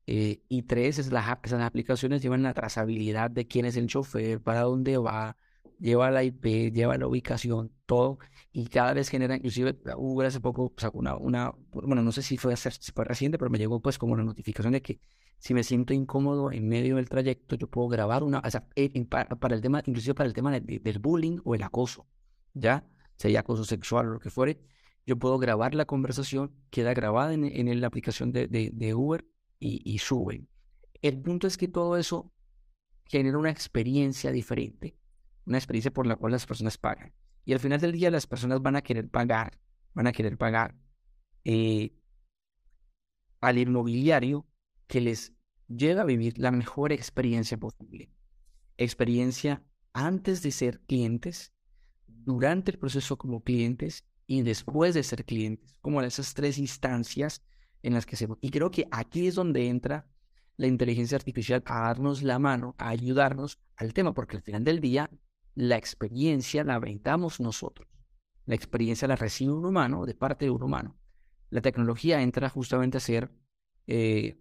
Eh, 0.07 0.43
y 0.49 0.63
tres, 0.65 0.99
es 0.99 1.11
las, 1.11 1.39
esas 1.43 1.63
aplicaciones 1.63 2.21
llevan 2.21 2.43
la 2.43 2.53
trazabilidad 2.53 3.31
de 3.31 3.47
quién 3.47 3.65
es 3.65 3.77
el 3.77 3.87
chofer, 3.87 4.43
para 4.43 4.63
dónde 4.63 4.99
va, 4.99 5.37
lleva 5.79 6.11
la 6.11 6.25
IP, 6.25 6.73
lleva 6.73 6.97
la 6.97 7.07
ubicación, 7.07 7.73
todo. 7.87 8.19
Y 8.53 8.67
cada 8.69 8.93
vez 8.95 9.09
genera, 9.09 9.37
inclusive 9.37 9.77
Uber 9.97 10.27
hace 10.27 10.41
poco 10.41 10.73
sacó 10.77 10.99
una, 10.99 11.17
una, 11.17 11.53
bueno, 11.73 12.03
no 12.03 12.13
sé 12.13 12.23
si 12.23 12.37
fue, 12.37 12.57
si 12.57 12.93
fue 12.93 13.05
reciente, 13.05 13.39
pero 13.39 13.51
me 13.51 13.59
llegó 13.59 13.81
pues 13.81 13.99
como 13.99 14.13
una 14.13 14.25
notificación 14.25 14.73
de 14.73 14.83
que 14.83 15.01
si 15.39 15.53
me 15.53 15.63
siento 15.63 15.93
incómodo 15.93 16.53
en 16.53 16.69
medio 16.69 16.97
del 16.97 17.09
trayecto, 17.09 17.57
yo 17.57 17.69
puedo 17.69 17.89
grabar 17.89 18.23
una, 18.23 18.41
o 18.41 18.51
sea, 18.51 18.67
para, 19.11 19.55
el 19.55 19.61
tema, 19.61 19.83
inclusive 19.85 20.15
para 20.15 20.27
el 20.27 20.33
tema 20.33 20.59
del 20.59 20.99
bullying 21.01 21.39
o 21.45 21.55
el 21.55 21.63
acoso, 21.63 22.07
¿ya? 22.55 22.87
Sea 23.17 23.41
acoso 23.41 23.65
sexual 23.65 24.09
o 24.09 24.13
lo 24.15 24.21
que 24.21 24.31
fuere, 24.31 24.61
yo 25.07 25.19
puedo 25.19 25.39
grabar 25.39 25.75
la 25.75 25.85
conversación, 25.85 26.55
queda 26.71 26.95
grabada 26.95 27.35
en, 27.35 27.45
en 27.45 27.81
la 27.81 27.87
aplicación 27.87 28.33
de, 28.33 28.49
de, 28.49 28.95
Uber 28.95 29.27
y, 29.59 29.99
suben. 29.99 30.49
El 31.03 31.21
punto 31.21 31.47
es 31.47 31.57
que 31.57 31.69
todo 31.69 31.97
eso 31.97 32.33
genera 33.05 33.39
una 33.39 33.51
experiencia 33.51 34.33
diferente, 34.33 34.97
una 35.47 35.59
experiencia 35.59 35.93
por 35.93 36.07
la 36.07 36.17
cual 36.17 36.33
las 36.33 36.47
personas 36.47 36.79
pagan. 36.79 37.13
Y 37.45 37.53
al 37.53 37.61
final 37.61 37.81
del 37.81 37.93
día 37.93 38.11
las 38.11 38.27
personas 38.27 38.63
van 38.63 38.77
a 38.77 38.83
querer 38.83 39.09
pagar, 39.09 39.59
van 39.93 40.07
a 40.07 40.13
querer 40.13 40.39
pagar 40.39 40.75
eh, 41.45 41.93
al 43.41 43.59
inmobiliario 43.59 44.47
que 44.87 45.01
les 45.01 45.35
lleva 45.69 46.03
a 46.03 46.07
vivir 46.07 46.39
la 46.39 46.51
mejor 46.51 46.93
experiencia 46.93 47.59
posible. 47.59 48.11
Experiencia 48.77 49.63
antes 49.93 50.43
de 50.43 50.51
ser 50.51 50.81
clientes, 50.81 51.53
durante 52.07 52.71
el 52.73 52.79
proceso 52.79 53.17
como 53.19 53.43
clientes 53.43 54.05
y 54.27 54.43
después 54.43 54.95
de 54.95 55.03
ser 55.03 55.25
clientes, 55.25 55.77
como 55.81 56.01
esas 56.03 56.35
tres 56.35 56.59
instancias 56.59 57.43
en 57.83 57.95
las 57.95 58.07
que 58.07 58.17
se... 58.17 58.27
Y 58.41 58.51
creo 58.51 58.71
que 58.71 58.89
aquí 58.91 59.27
es 59.27 59.35
donde 59.35 59.69
entra 59.69 60.09
la 60.57 60.67
inteligencia 60.67 61.17
artificial 61.17 61.63
a 61.67 61.81
darnos 61.81 62.23
la 62.23 62.39
mano, 62.39 62.75
a 62.79 62.89
ayudarnos 62.89 63.61
al 63.77 63.93
tema, 63.93 64.15
porque 64.15 64.37
al 64.37 64.43
final 64.43 64.65
del 64.65 64.81
día 64.81 65.11
la 65.55 65.77
experiencia 65.77 66.65
la 66.65 66.79
brindamos 66.79 67.41
nosotros. 67.41 67.89
La 68.47 68.55
experiencia 68.55 69.09
la 69.09 69.17
recibe 69.17 69.53
un 69.53 69.65
humano 69.65 70.05
de 70.05 70.15
parte 70.15 70.45
de 70.45 70.51
un 70.51 70.63
humano. 70.63 70.97
La 71.51 71.61
tecnología 71.61 72.21
entra 72.21 72.49
justamente 72.49 72.99
a 72.99 73.01
ser 73.01 73.31
eh, 73.87 74.37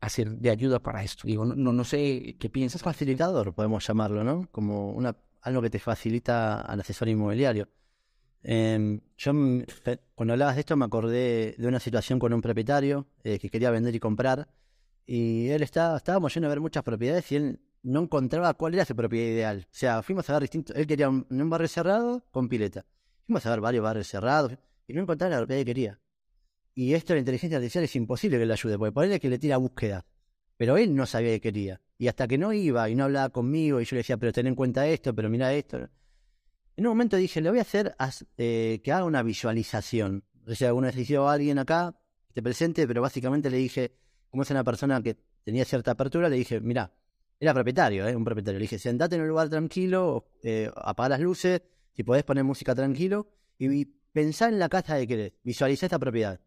hacer 0.00 0.30
de 0.30 0.50
ayuda 0.50 0.80
para 0.80 1.02
esto. 1.02 1.26
Digo, 1.26 1.44
no, 1.44 1.72
no 1.72 1.84
sé 1.84 2.36
qué 2.38 2.50
piensas. 2.50 2.82
Facilitador, 2.82 3.54
podemos 3.54 3.86
llamarlo, 3.86 4.24
¿no? 4.24 4.48
Como 4.50 4.92
una, 4.92 5.16
algo 5.42 5.62
que 5.62 5.70
te 5.70 5.78
facilita 5.78 6.60
al 6.60 6.80
asesor 6.80 7.08
inmobiliario. 7.08 7.68
Em, 8.42 9.00
yo, 9.16 9.32
cuando 10.14 10.34
hablabas 10.34 10.54
de 10.54 10.60
esto, 10.60 10.76
me 10.76 10.84
acordé 10.84 11.54
de 11.58 11.66
una 11.66 11.80
situación 11.80 12.18
con 12.18 12.32
un 12.32 12.40
propietario 12.40 13.08
eh, 13.24 13.38
que 13.38 13.50
quería 13.50 13.70
vender 13.70 13.94
y 13.94 14.00
comprar. 14.00 14.48
Y 15.06 15.48
él 15.48 15.62
estaba, 15.62 15.96
estábamos 15.96 16.32
yendo 16.34 16.46
a 16.46 16.50
ver 16.50 16.60
muchas 16.60 16.82
propiedades 16.82 17.30
y 17.32 17.36
él 17.36 17.60
no 17.82 18.02
encontraba 18.02 18.54
cuál 18.54 18.74
era 18.74 18.84
su 18.84 18.94
propiedad 18.94 19.32
ideal. 19.32 19.66
O 19.70 19.74
sea, 19.74 20.02
fuimos 20.02 20.28
a 20.28 20.34
ver 20.34 20.42
distintos. 20.42 20.76
Él 20.76 20.86
quería 20.86 21.08
un, 21.08 21.26
un 21.28 21.50
barrio 21.50 21.68
cerrado 21.68 22.24
con 22.30 22.48
pileta. 22.48 22.84
Fuimos 23.26 23.44
a 23.46 23.50
ver 23.50 23.60
varios 23.60 23.82
barrios 23.82 24.08
cerrados 24.08 24.56
y 24.86 24.94
no 24.94 25.02
encontraba 25.02 25.30
la 25.30 25.38
propiedad 25.38 25.60
que 25.60 25.66
quería. 25.66 26.00
Y 26.74 26.94
esto 26.94 27.12
la 27.12 27.18
inteligencia 27.18 27.58
artificial 27.58 27.84
es 27.84 27.96
imposible 27.96 28.38
que 28.38 28.46
le 28.46 28.52
ayude, 28.52 28.78
porque 28.78 28.92
por 28.92 29.04
él 29.04 29.12
es 29.12 29.20
que 29.20 29.28
le 29.28 29.38
tira 29.38 29.56
búsqueda. 29.56 30.06
Pero 30.56 30.76
él 30.76 30.94
no 30.94 31.06
sabía 31.06 31.32
qué 31.32 31.40
quería. 31.40 31.80
Y 31.98 32.06
hasta 32.06 32.28
que 32.28 32.38
no 32.38 32.52
iba 32.52 32.88
y 32.88 32.94
no 32.94 33.04
hablaba 33.04 33.30
conmigo, 33.30 33.80
y 33.80 33.84
yo 33.84 33.96
le 33.96 33.98
decía, 33.98 34.16
pero 34.16 34.32
ten 34.32 34.46
en 34.46 34.54
cuenta 34.54 34.86
esto, 34.86 35.12
pero 35.14 35.28
mira 35.28 35.52
esto. 35.52 35.88
En 36.76 36.86
un 36.86 36.92
momento 36.92 37.16
dije, 37.16 37.40
le 37.40 37.50
voy 37.50 37.58
a 37.58 37.62
hacer 37.62 37.96
eh, 38.36 38.80
que 38.84 38.92
haga 38.92 39.04
una 39.04 39.24
visualización. 39.24 40.24
O 40.46 40.54
sea, 40.54 40.68
alguna 40.68 40.92
vez 40.92 41.10
a 41.10 41.32
alguien 41.32 41.58
acá, 41.58 41.98
te 42.32 42.42
presente, 42.42 42.86
pero 42.86 43.02
básicamente 43.02 43.50
le 43.50 43.56
dije, 43.56 43.96
como 44.30 44.44
es 44.44 44.50
una 44.50 44.62
persona 44.62 45.02
que 45.02 45.16
tenía 45.42 45.64
cierta 45.64 45.90
apertura, 45.90 46.28
le 46.28 46.36
dije, 46.36 46.60
mira, 46.60 46.92
era 47.40 47.54
propietario, 47.54 48.06
¿eh? 48.06 48.16
un 48.16 48.24
propietario. 48.24 48.58
Le 48.58 48.64
dije, 48.64 48.78
sentate 48.78 49.16
en 49.16 49.22
un 49.22 49.28
lugar 49.28 49.48
tranquilo, 49.48 50.26
eh, 50.42 50.70
apaga 50.76 51.10
las 51.10 51.20
luces, 51.20 51.62
si 51.94 52.02
podés 52.02 52.24
poner 52.24 52.44
música 52.44 52.74
tranquilo, 52.74 53.28
y, 53.58 53.86
pensá 54.12 54.48
en 54.48 54.58
la 54.58 54.68
casa 54.68 54.96
de 54.96 55.06
querés, 55.06 55.32
visualiza 55.44 55.86
esta 55.86 55.98
propiedad 55.98 56.40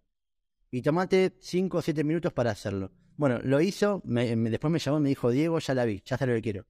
y 0.72 0.82
tomate 0.82 1.38
5 1.40 1.78
o 1.78 1.82
7 1.82 2.04
minutos 2.04 2.34
para 2.34 2.52
hacerlo. 2.52 2.92
Bueno, 3.16 3.40
lo 3.44 3.62
hizo, 3.62 4.02
después 4.04 4.72
me 4.72 4.80
llamó 4.80 4.98
y 4.98 5.02
me 5.02 5.10
dijo, 5.10 5.30
Diego, 5.30 5.60
ya 5.60 5.74
la 5.74 5.86
vi, 5.86 6.02
ya 6.06 6.18
sé 6.18 6.26
lo 6.26 6.34
que 6.34 6.42
quiero. 6.42 6.66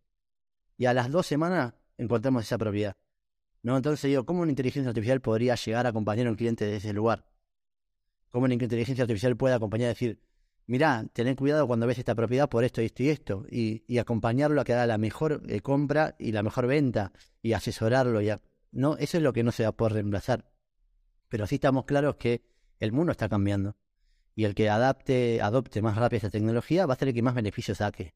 Y 0.78 0.86
a 0.86 0.94
las 0.94 1.10
dos 1.10 1.26
semanas 1.28 1.74
encontramos 1.98 2.44
esa 2.44 2.58
propiedad. 2.58 2.98
¿No? 3.64 3.78
Entonces 3.78 4.10
digo, 4.10 4.26
¿cómo 4.26 4.42
una 4.42 4.52
inteligencia 4.52 4.90
artificial 4.90 5.22
podría 5.22 5.56
llegar 5.56 5.86
a 5.86 5.90
acompañar 5.90 6.28
a 6.28 6.32
un 6.32 6.36
cliente 6.36 6.66
de 6.66 6.78
ese 6.78 6.94
lugar? 6.94 7.26
¿Cómo 8.32 8.46
una 8.46 8.56
inteligencia 8.56 9.04
artificial 9.04 9.38
puede 9.38 9.54
acompañar 9.54 9.86
y 9.86 9.90
decir, 9.90 10.20
mirá, 10.68 11.06
tened 11.14 11.36
cuidado 11.36 11.68
cuando 11.68 11.88
ves 11.88 12.00
esta 12.00 12.16
propiedad 12.16 12.50
por 12.50 12.64
esto, 12.64 12.82
esto 12.82 13.04
y 13.04 13.10
esto, 13.10 13.46
y, 13.50 13.98
acompañarlo 13.98 14.62
a 14.62 14.64
que 14.64 14.74
haga 14.74 14.88
la 14.88 14.98
mejor 14.98 15.42
eh, 15.48 15.62
compra 15.62 16.16
y 16.20 16.32
la 16.32 16.44
mejor 16.44 16.68
venta, 16.68 17.12
y 17.42 17.54
asesorarlo, 17.54 18.22
y 18.22 18.32
no, 18.72 18.98
eso 18.98 19.18
es 19.18 19.24
lo 19.24 19.34
que 19.34 19.44
no 19.44 19.52
se 19.52 19.64
va 19.64 19.70
a 19.70 19.76
poder 19.76 19.94
reemplazar. 19.94 20.50
Pero 21.28 21.48
sí 21.48 21.56
estamos 21.56 21.86
claros 21.86 22.16
que 22.16 22.44
el 22.80 22.92
mundo 22.92 23.12
está 23.12 23.30
cambiando 23.30 23.76
y 24.36 24.46
el 24.46 24.56
que 24.56 24.70
adapte, 24.70 25.42
adopte 25.42 25.82
más 25.82 25.98
rápido 25.98 26.20
esa 26.20 26.30
tecnología 26.30 26.86
va 26.86 26.94
a 26.94 26.98
ser 26.98 27.10
el 27.10 27.14
que 27.14 27.22
más 27.22 27.36
beneficios 27.36 27.78
saque. 27.78 28.16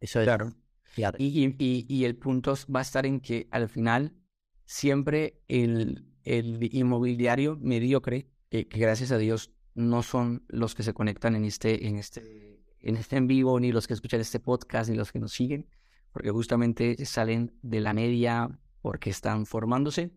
Eso 0.00 0.20
es. 0.20 0.26
Claro. 0.26 0.52
Claro. 0.94 1.18
Y, 1.20 1.54
y, 1.58 1.84
y, 1.88 2.04
el 2.04 2.16
punto 2.16 2.54
va 2.74 2.78
a 2.78 2.82
estar 2.82 3.04
en 3.04 3.20
que 3.20 3.48
al 3.50 3.68
final 3.68 4.14
siempre 4.64 5.42
el, 5.46 6.06
el 6.24 6.58
inmobiliario 6.74 7.58
mediocre, 7.60 8.30
que, 8.48 8.66
que, 8.66 8.78
gracias 8.78 9.12
a 9.12 9.18
Dios 9.18 9.52
no 9.76 10.02
son 10.02 10.42
los 10.48 10.74
que 10.74 10.82
se 10.82 10.94
conectan 10.94 11.36
en 11.36 11.44
este, 11.44 11.86
en 11.86 11.96
este, 11.96 12.64
en 12.80 12.96
este 12.96 13.16
en 13.16 13.26
vivo, 13.26 13.60
ni 13.60 13.72
los 13.72 13.86
que 13.86 13.92
escuchan 13.92 14.20
este 14.20 14.40
podcast, 14.40 14.90
ni 14.90 14.96
los 14.96 15.12
que 15.12 15.20
nos 15.20 15.32
siguen, 15.32 15.68
porque 16.12 16.30
justamente 16.30 17.04
salen 17.04 17.52
de 17.62 17.80
la 17.80 17.92
media 17.92 18.58
porque 18.80 19.10
están 19.10 19.44
formándose. 19.44 20.12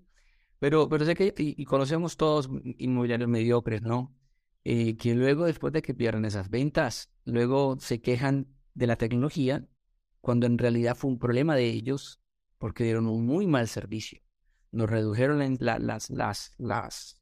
Pero, 0.59 0.87
pero 0.87 1.05
sé 1.05 1.13
que, 1.13 1.33
y, 1.37 1.65
conocemos 1.65 2.15
todos 2.15 2.49
inmobiliarios 2.77 3.29
mediocres, 3.29 3.81
¿no? 3.81 4.15
Eh, 4.63 4.95
que 4.95 5.13
luego, 5.13 5.45
después 5.45 5.73
de 5.73 5.81
que 5.81 5.93
pierden 5.93 6.23
esas 6.23 6.49
ventas, 6.49 7.11
luego 7.25 7.77
se 7.79 8.01
quejan 8.01 8.47
de 8.73 8.87
la 8.87 8.95
tecnología, 8.95 9.67
cuando 10.21 10.47
en 10.47 10.57
realidad 10.57 10.95
fue 10.95 11.11
un 11.11 11.19
problema 11.19 11.55
de 11.55 11.65
ellos, 11.65 12.21
porque 12.57 12.85
dieron 12.85 13.07
un 13.07 13.25
muy 13.25 13.45
mal 13.45 13.67
servicio. 13.67 14.21
Nos 14.71 14.89
redujeron 14.89 15.57
la, 15.59 15.79
las, 15.79 16.09
las, 16.09 16.53
las, 16.57 17.21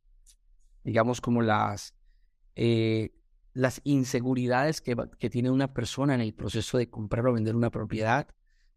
digamos, 0.84 1.22
como 1.22 1.42
las, 1.42 1.97
eh, 2.58 3.14
las 3.54 3.82
inseguridades 3.84 4.82
que, 4.82 4.96
que 5.20 5.30
tiene 5.30 5.50
una 5.50 5.74
persona 5.74 6.16
en 6.16 6.22
el 6.22 6.34
proceso 6.34 6.78
de 6.78 6.90
comprar 6.90 7.28
o 7.28 7.34
vender 7.34 7.56
una 7.56 7.72
propiedad, 7.72 8.28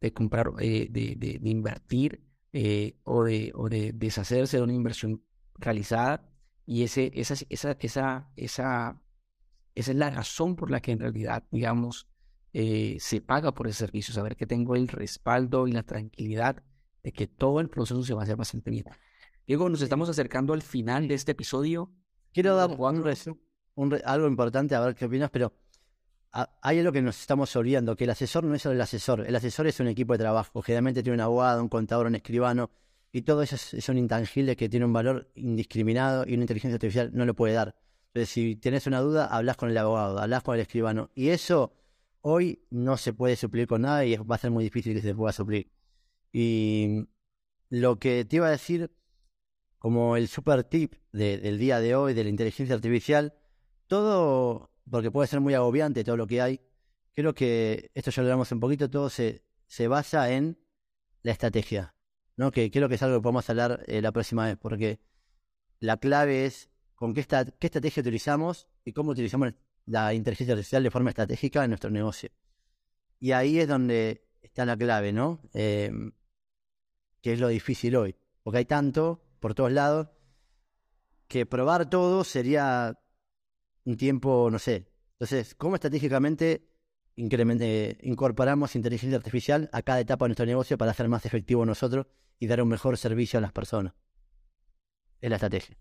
de 0.00 0.12
comprar, 0.12 0.52
eh, 0.60 0.88
de, 0.90 1.16
de, 1.16 1.38
de, 1.38 1.50
invertir 1.50 2.22
eh, 2.52 2.96
o, 3.04 3.24
de, 3.24 3.52
o 3.54 3.68
de 3.68 3.92
deshacerse 3.92 4.58
de 4.58 4.62
una 4.62 4.74
inversión 4.74 5.22
realizada. 5.54 6.30
Y 6.66 6.82
ese, 6.82 7.10
esa, 7.14 7.34
esa, 7.48 7.72
esa, 7.80 8.30
esa, 8.36 9.02
esa 9.74 9.90
es 9.90 9.96
la 9.96 10.10
razón 10.10 10.56
por 10.56 10.70
la 10.70 10.80
que 10.80 10.92
en 10.92 11.00
realidad, 11.00 11.44
digamos, 11.50 12.06
eh, 12.52 12.96
se 13.00 13.20
paga 13.20 13.52
por 13.52 13.66
ese 13.66 13.78
servicio, 13.78 14.14
saber 14.14 14.36
que 14.36 14.46
tengo 14.46 14.76
el 14.76 14.88
respaldo 14.88 15.68
y 15.68 15.72
la 15.72 15.82
tranquilidad 15.84 16.62
de 17.02 17.12
que 17.12 17.26
todo 17.26 17.60
el 17.60 17.68
proceso 17.68 18.02
se 18.02 18.14
va 18.14 18.22
a 18.22 18.24
hacer 18.24 18.36
bastante 18.36 18.70
bien. 18.70 18.86
Diego, 19.46 19.68
nos 19.68 19.82
estamos 19.82 20.08
acercando 20.08 20.52
al 20.52 20.62
final 20.62 21.08
de 21.08 21.14
este 21.14 21.32
episodio. 21.32 21.92
Quiero 22.32 22.56
dar 22.56 22.70
un, 22.70 23.04
un, 23.80 23.98
algo 24.04 24.26
importante, 24.26 24.74
a 24.74 24.80
ver 24.80 24.94
qué 24.94 25.06
opinas, 25.06 25.30
pero 25.30 25.52
hay 26.32 26.78
algo 26.78 26.92
que 26.92 27.02
nos 27.02 27.18
estamos 27.20 27.54
olvidando, 27.56 27.96
que 27.96 28.04
el 28.04 28.10
asesor 28.10 28.44
no 28.44 28.54
es 28.54 28.62
solo 28.62 28.74
el 28.74 28.80
asesor, 28.80 29.26
el 29.26 29.34
asesor 29.34 29.66
es 29.66 29.80
un 29.80 29.88
equipo 29.88 30.12
de 30.12 30.20
trabajo, 30.20 30.62
generalmente 30.62 31.02
tiene 31.02 31.16
un 31.16 31.22
abogado, 31.22 31.62
un 31.62 31.68
contador, 31.68 32.06
un 32.06 32.14
escribano, 32.14 32.70
y 33.10 33.22
todo 33.22 33.42
eso 33.42 33.56
es, 33.56 33.84
son 33.84 33.98
intangibles 33.98 34.56
que 34.56 34.68
tienen 34.68 34.86
un 34.86 34.92
valor 34.92 35.30
indiscriminado 35.34 36.24
y 36.26 36.34
una 36.34 36.44
inteligencia 36.44 36.76
artificial 36.76 37.10
no 37.12 37.24
lo 37.24 37.34
puede 37.34 37.54
dar. 37.54 37.74
Entonces, 38.08 38.28
si 38.28 38.56
tienes 38.56 38.86
una 38.86 39.00
duda, 39.00 39.26
hablas 39.26 39.56
con 39.56 39.70
el 39.70 39.78
abogado, 39.78 40.20
hablas 40.20 40.42
con 40.42 40.54
el 40.54 40.60
escribano, 40.60 41.10
y 41.14 41.30
eso 41.30 41.72
hoy 42.20 42.62
no 42.70 42.96
se 42.96 43.12
puede 43.12 43.34
suplir 43.34 43.66
con 43.66 43.82
nada 43.82 44.04
y 44.04 44.16
va 44.16 44.36
a 44.36 44.38
ser 44.38 44.50
muy 44.50 44.62
difícil 44.62 44.94
que 44.94 45.02
se 45.02 45.14
pueda 45.14 45.32
suplir. 45.32 45.72
Y 46.32 47.08
lo 47.70 47.98
que 47.98 48.24
te 48.24 48.36
iba 48.36 48.46
a 48.46 48.50
decir, 48.50 48.92
como 49.78 50.16
el 50.16 50.28
super 50.28 50.62
tip 50.64 50.94
de, 51.12 51.38
del 51.38 51.58
día 51.58 51.80
de 51.80 51.96
hoy, 51.96 52.14
de 52.14 52.24
la 52.24 52.30
inteligencia 52.30 52.74
artificial, 52.76 53.34
todo, 53.90 54.70
porque 54.88 55.10
puede 55.10 55.26
ser 55.26 55.40
muy 55.40 55.52
agobiante 55.52 56.04
todo 56.04 56.16
lo 56.16 56.28
que 56.28 56.40
hay, 56.40 56.60
creo 57.12 57.34
que 57.34 57.90
esto 57.92 58.12
ya 58.12 58.22
lo 58.22 58.28
hablamos 58.28 58.52
un 58.52 58.60
poquito, 58.60 58.88
todo 58.88 59.10
se, 59.10 59.44
se 59.66 59.88
basa 59.88 60.30
en 60.30 60.60
la 61.22 61.32
estrategia, 61.32 61.96
¿no? 62.36 62.52
Que 62.52 62.70
creo 62.70 62.88
que 62.88 62.94
es 62.94 63.02
algo 63.02 63.18
que 63.18 63.22
podemos 63.22 63.50
hablar 63.50 63.82
eh, 63.88 64.00
la 64.00 64.12
próxima 64.12 64.46
vez, 64.46 64.56
porque 64.58 65.00
la 65.80 65.96
clave 65.96 66.46
es 66.46 66.70
con 66.94 67.14
qué, 67.14 67.20
estrategia 67.20 68.00
utilizamos 68.00 68.68
y 68.84 68.92
cómo 68.92 69.10
utilizamos 69.10 69.54
la 69.86 70.14
inteligencia 70.14 70.52
artificial 70.54 70.84
de 70.84 70.90
forma 70.92 71.10
estratégica 71.10 71.64
en 71.64 71.70
nuestro 71.70 71.90
negocio. 71.90 72.30
Y 73.18 73.32
ahí 73.32 73.58
es 73.58 73.66
donde 73.66 74.24
está 74.40 74.64
la 74.64 74.76
clave, 74.76 75.12
¿no? 75.12 75.40
Eh, 75.52 75.90
que 77.20 77.32
es 77.32 77.40
lo 77.40 77.48
difícil 77.48 77.96
hoy. 77.96 78.14
Porque 78.44 78.58
hay 78.58 78.66
tanto 78.66 79.20
por 79.40 79.54
todos 79.54 79.72
lados 79.72 80.08
que 81.26 81.44
probar 81.44 81.90
todo 81.90 82.22
sería 82.22 83.00
un 83.90 83.96
tiempo, 83.96 84.48
no 84.50 84.58
sé. 84.58 84.86
Entonces, 85.12 85.54
¿cómo 85.54 85.74
estratégicamente 85.74 86.66
incorporamos 87.16 88.74
inteligencia 88.76 89.18
artificial 89.18 89.68
a 89.72 89.82
cada 89.82 90.00
etapa 90.00 90.24
de 90.24 90.30
nuestro 90.30 90.46
negocio 90.46 90.78
para 90.78 90.92
hacer 90.92 91.08
más 91.08 91.26
efectivo 91.26 91.66
nosotros 91.66 92.06
y 92.38 92.46
dar 92.46 92.62
un 92.62 92.68
mejor 92.68 92.96
servicio 92.96 93.38
a 93.38 93.42
las 93.42 93.52
personas? 93.52 93.92
Es 95.20 95.28
la 95.28 95.36
estrategia. 95.36 95.76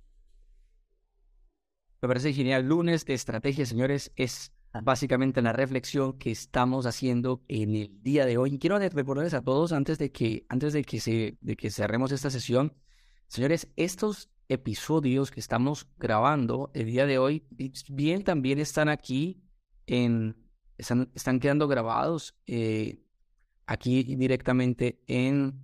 Me 2.01 2.07
parece 2.07 2.33
genial. 2.33 2.65
Lunes 2.65 3.05
de 3.05 3.13
estrategia, 3.13 3.65
señores, 3.65 4.11
es 4.15 4.51
básicamente 4.83 5.41
la 5.41 5.53
reflexión 5.53 6.17
que 6.17 6.31
estamos 6.31 6.85
haciendo 6.85 7.43
en 7.47 7.75
el 7.75 8.01
día 8.01 8.25
de 8.25 8.37
hoy. 8.37 8.55
Y 8.55 8.59
quiero 8.59 8.79
recordarles 8.79 9.33
a 9.33 9.41
todos 9.41 9.71
antes 9.71 9.97
de 9.97 10.11
que, 10.11 10.45
antes 10.49 10.73
de 10.73 10.83
que, 10.83 10.99
se, 10.99 11.37
de 11.41 11.55
que 11.55 11.71
cerremos 11.71 12.11
esta 12.11 12.29
sesión, 12.29 12.73
señores, 13.27 13.67
estos 13.75 14.29
episodios 14.49 15.31
que 15.31 15.39
estamos 15.39 15.87
grabando 15.97 16.71
el 16.73 16.87
día 16.87 17.05
de 17.05 17.19
hoy, 17.19 17.45
bien 17.89 18.23
también 18.23 18.59
están 18.59 18.89
aquí 18.89 19.41
en, 19.85 20.35
están, 20.77 21.11
están 21.13 21.39
quedando 21.39 21.67
grabados 21.67 22.35
eh, 22.47 22.99
aquí 23.67 24.03
directamente 24.03 25.01
en, 25.07 25.61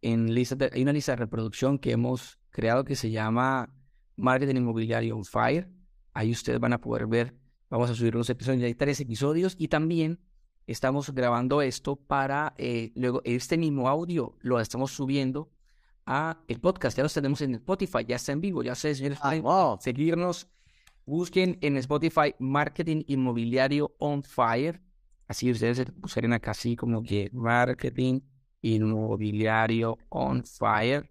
en 0.00 0.32
lista 0.32 0.54
de, 0.54 0.70
hay 0.72 0.82
una 0.82 0.92
lista 0.92 1.12
de 1.12 1.16
reproducción 1.16 1.78
que 1.78 1.90
hemos 1.90 2.38
creado 2.50 2.84
que 2.84 2.94
se 2.94 3.10
llama 3.10 3.74
Marketing 4.16 4.56
Inmobiliario 4.56 5.16
on 5.16 5.24
Fire. 5.24 5.68
Ahí 6.14 6.30
ustedes 6.30 6.60
van 6.60 6.72
a 6.72 6.80
poder 6.80 7.06
ver, 7.08 7.36
vamos 7.68 7.90
a 7.90 7.94
subir 7.94 8.14
los 8.14 8.30
episodios, 8.30 8.60
ya 8.60 8.66
hay 8.66 8.74
tres 8.74 9.00
episodios 9.00 9.56
y 9.58 9.68
también 9.68 10.20
estamos 10.68 11.10
grabando 11.10 11.62
esto 11.62 11.96
para 11.96 12.54
eh, 12.58 12.92
luego 12.94 13.22
este 13.24 13.58
mismo 13.58 13.88
audio 13.88 14.36
lo 14.40 14.60
estamos 14.60 14.92
subiendo 14.92 15.50
a 16.10 16.42
el 16.48 16.60
podcast. 16.60 16.96
Ya 16.96 17.04
lo 17.04 17.08
tenemos 17.08 17.40
en 17.40 17.54
Spotify, 17.54 18.04
ya 18.06 18.16
está 18.16 18.32
en 18.32 18.40
vivo, 18.40 18.64
ya 18.64 18.74
sé, 18.74 18.94
señores, 18.96 19.20
ah, 19.22 19.36
wow. 19.36 19.78
seguirnos. 19.80 20.48
Busquen 21.06 21.56
en 21.60 21.76
Spotify 21.76 22.34
Marketing 22.40 23.04
Inmobiliario 23.06 23.94
on 23.98 24.24
Fire. 24.24 24.82
Así 25.28 25.50
ustedes 25.50 25.76
se 25.76 25.86
pusieron 25.86 26.32
acá 26.32 26.50
así 26.50 26.74
como 26.74 27.02
que 27.02 27.30
Marketing 27.32 28.20
Inmobiliario 28.60 29.98
on 30.08 30.44
Fire. 30.44 31.08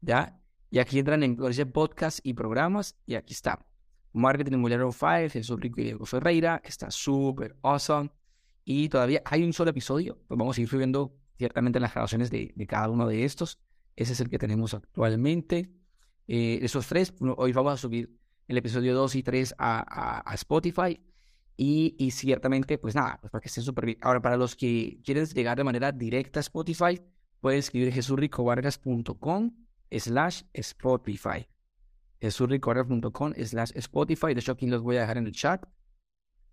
¿Ya? 0.00 0.40
Y 0.70 0.78
aquí 0.78 1.00
entran 1.00 1.24
en 1.24 1.36
podcast 1.72 2.20
y 2.22 2.34
programas. 2.34 2.96
Y 3.06 3.16
aquí 3.16 3.34
está. 3.34 3.66
Marketing 4.12 4.52
Inmobiliario 4.52 4.92
Fire, 4.92 5.28
Jesús 5.28 5.58
Rico 5.58 5.80
y 5.80 5.84
Diego 5.84 6.06
Ferreira, 6.06 6.60
que 6.60 6.68
está 6.68 6.88
súper 6.90 7.56
awesome. 7.62 8.10
Y 8.64 8.88
todavía 8.88 9.22
hay 9.24 9.42
un 9.42 9.52
solo 9.52 9.70
episodio. 9.70 10.18
Pues 10.28 10.38
vamos 10.38 10.56
a 10.56 10.60
ir 10.60 10.68
subiendo 10.68 11.16
ciertamente 11.36 11.80
las 11.80 11.92
grabaciones 11.92 12.30
de, 12.30 12.52
de, 12.54 12.66
cada 12.66 12.88
uno 12.88 13.08
de 13.08 13.24
estos. 13.24 13.58
Ese 13.96 14.12
es 14.12 14.20
el 14.20 14.28
que 14.28 14.38
tenemos 14.38 14.74
actualmente. 14.74 15.70
Eh, 16.26 16.58
esos 16.62 16.86
tres, 16.86 17.14
hoy 17.36 17.52
vamos 17.52 17.74
a 17.74 17.76
subir 17.76 18.18
el 18.48 18.58
episodio 18.58 18.94
2 18.94 19.14
y 19.16 19.22
3 19.22 19.54
a, 19.58 20.32
Spotify. 20.34 21.00
Y, 21.56 22.10
ciertamente, 22.10 22.78
pues 22.78 22.96
nada, 22.96 23.18
pues 23.20 23.30
para 23.30 23.40
que 23.40 23.48
estén 23.48 23.62
súper 23.62 23.86
bien. 23.86 23.98
Ahora, 24.00 24.20
para 24.20 24.36
los 24.36 24.56
que 24.56 25.00
quieren 25.04 25.24
llegar 25.26 25.56
de 25.56 25.64
manera 25.64 25.92
directa 25.92 26.40
a 26.40 26.42
Spotify, 26.42 27.00
pueden 27.40 27.60
escribir 27.60 27.92
jesurricovargas.com 27.92 29.52
slash 29.90 30.42
Spotify. 30.52 31.46
Jesurricorrer.com 32.20 33.34
slash 33.44 33.70
Spotify. 33.76 34.34
De 34.34 34.40
hecho, 34.40 34.52
aquí 34.52 34.66
los 34.66 34.82
voy 34.82 34.96
a 34.96 35.02
dejar 35.02 35.18
en 35.18 35.26
el 35.26 35.32
chat. 35.32 35.64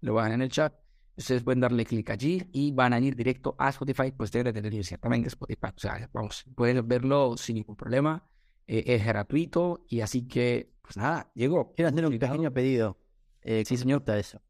Lo 0.01 0.13
voy 0.13 0.21
a 0.21 0.23
dejar 0.25 0.35
en 0.35 0.41
el 0.43 0.49
chat. 0.49 0.80
Ustedes 1.15 1.43
pueden 1.43 1.59
darle 1.59 1.85
clic 1.85 2.09
allí 2.09 2.49
y 2.51 2.71
van 2.71 2.93
a 2.93 2.99
ir 2.99 3.15
directo 3.15 3.55
a 3.57 3.69
Spotify. 3.69 4.11
Pues 4.11 4.31
deben 4.31 4.53
tener 4.53 4.83
ciertamente 4.83 5.27
Spotify. 5.27 5.67
O 5.75 5.79
sea, 5.79 6.09
vamos, 6.13 6.45
pueden 6.55 6.87
verlo 6.87 7.35
sin 7.37 7.55
ningún 7.55 7.75
problema. 7.75 8.23
Eh, 8.67 8.83
es 8.87 9.05
gratuito 9.05 9.85
y 9.89 10.01
así 10.01 10.27
que, 10.27 10.73
pues 10.81 10.97
nada, 10.97 11.31
llegó. 11.35 11.73
Quiero 11.73 11.89
hacer 11.89 12.05
un 12.05 12.17
pequeño 12.17 12.51
pedido. 12.51 12.97
Eh, 13.41 13.63
sí, 13.65 13.77
señor. 13.77 14.03
Eso. 14.07 14.41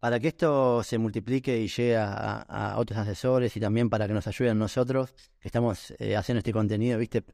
Para 0.00 0.20
que 0.20 0.28
esto 0.28 0.82
se 0.82 0.96
multiplique 0.96 1.58
y 1.58 1.68
llegue 1.68 1.96
a, 1.96 2.42
a, 2.42 2.78
otros 2.78 2.98
asesores 2.98 3.56
y 3.56 3.60
también 3.60 3.90
para 3.90 4.06
que 4.06 4.14
nos 4.14 4.26
ayuden 4.26 4.58
nosotros 4.58 5.14
que 5.40 5.48
estamos 5.48 5.92
eh, 5.98 6.16
haciendo 6.16 6.38
este 6.38 6.52
contenido, 6.52 6.98
¿viste? 6.98 7.24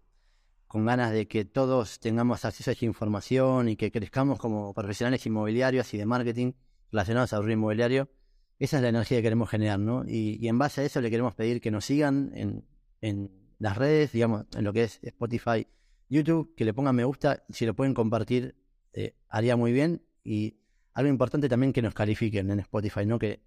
con 0.74 0.86
ganas 0.86 1.12
de 1.12 1.28
que 1.28 1.44
todos 1.44 2.00
tengamos 2.00 2.44
acceso 2.44 2.68
a 2.68 2.72
esta 2.72 2.84
información 2.84 3.68
y 3.68 3.76
que 3.76 3.92
crezcamos 3.92 4.40
como 4.40 4.74
profesionales 4.74 5.24
inmobiliarios 5.24 5.94
y 5.94 5.98
de 5.98 6.04
marketing 6.04 6.50
relacionados 6.90 7.32
al 7.32 7.42
rubro 7.42 7.52
inmobiliario. 7.52 8.10
Esa 8.58 8.76
es 8.76 8.82
la 8.82 8.88
energía 8.88 9.18
que 9.18 9.22
queremos 9.22 9.50
generar, 9.50 9.78
¿no? 9.78 10.04
Y, 10.06 10.38
y, 10.40 10.48
en 10.48 10.58
base 10.58 10.80
a 10.80 10.84
eso 10.84 11.00
le 11.00 11.10
queremos 11.10 11.34
pedir 11.34 11.60
que 11.60 11.70
nos 11.70 11.84
sigan 11.84 12.30
en, 12.34 12.64
en 13.00 13.30
las 13.58 13.76
redes, 13.76 14.12
digamos, 14.12 14.46
en 14.56 14.64
lo 14.64 14.72
que 14.72 14.84
es 14.84 15.00
Spotify, 15.02 15.66
YouTube, 16.08 16.54
que 16.56 16.64
le 16.64 16.72
pongan 16.72 16.94
me 16.94 17.04
gusta, 17.04 17.44
si 17.48 17.66
lo 17.66 17.74
pueden 17.74 17.94
compartir, 17.94 18.56
eh, 18.92 19.16
haría 19.28 19.56
muy 19.56 19.72
bien. 19.72 20.06
Y 20.22 20.60
algo 20.92 21.10
importante 21.10 21.48
también 21.48 21.72
que 21.72 21.82
nos 21.82 21.94
califiquen 21.94 22.50
en 22.50 22.60
Spotify, 22.60 23.04
¿no? 23.04 23.18
Que 23.18 23.42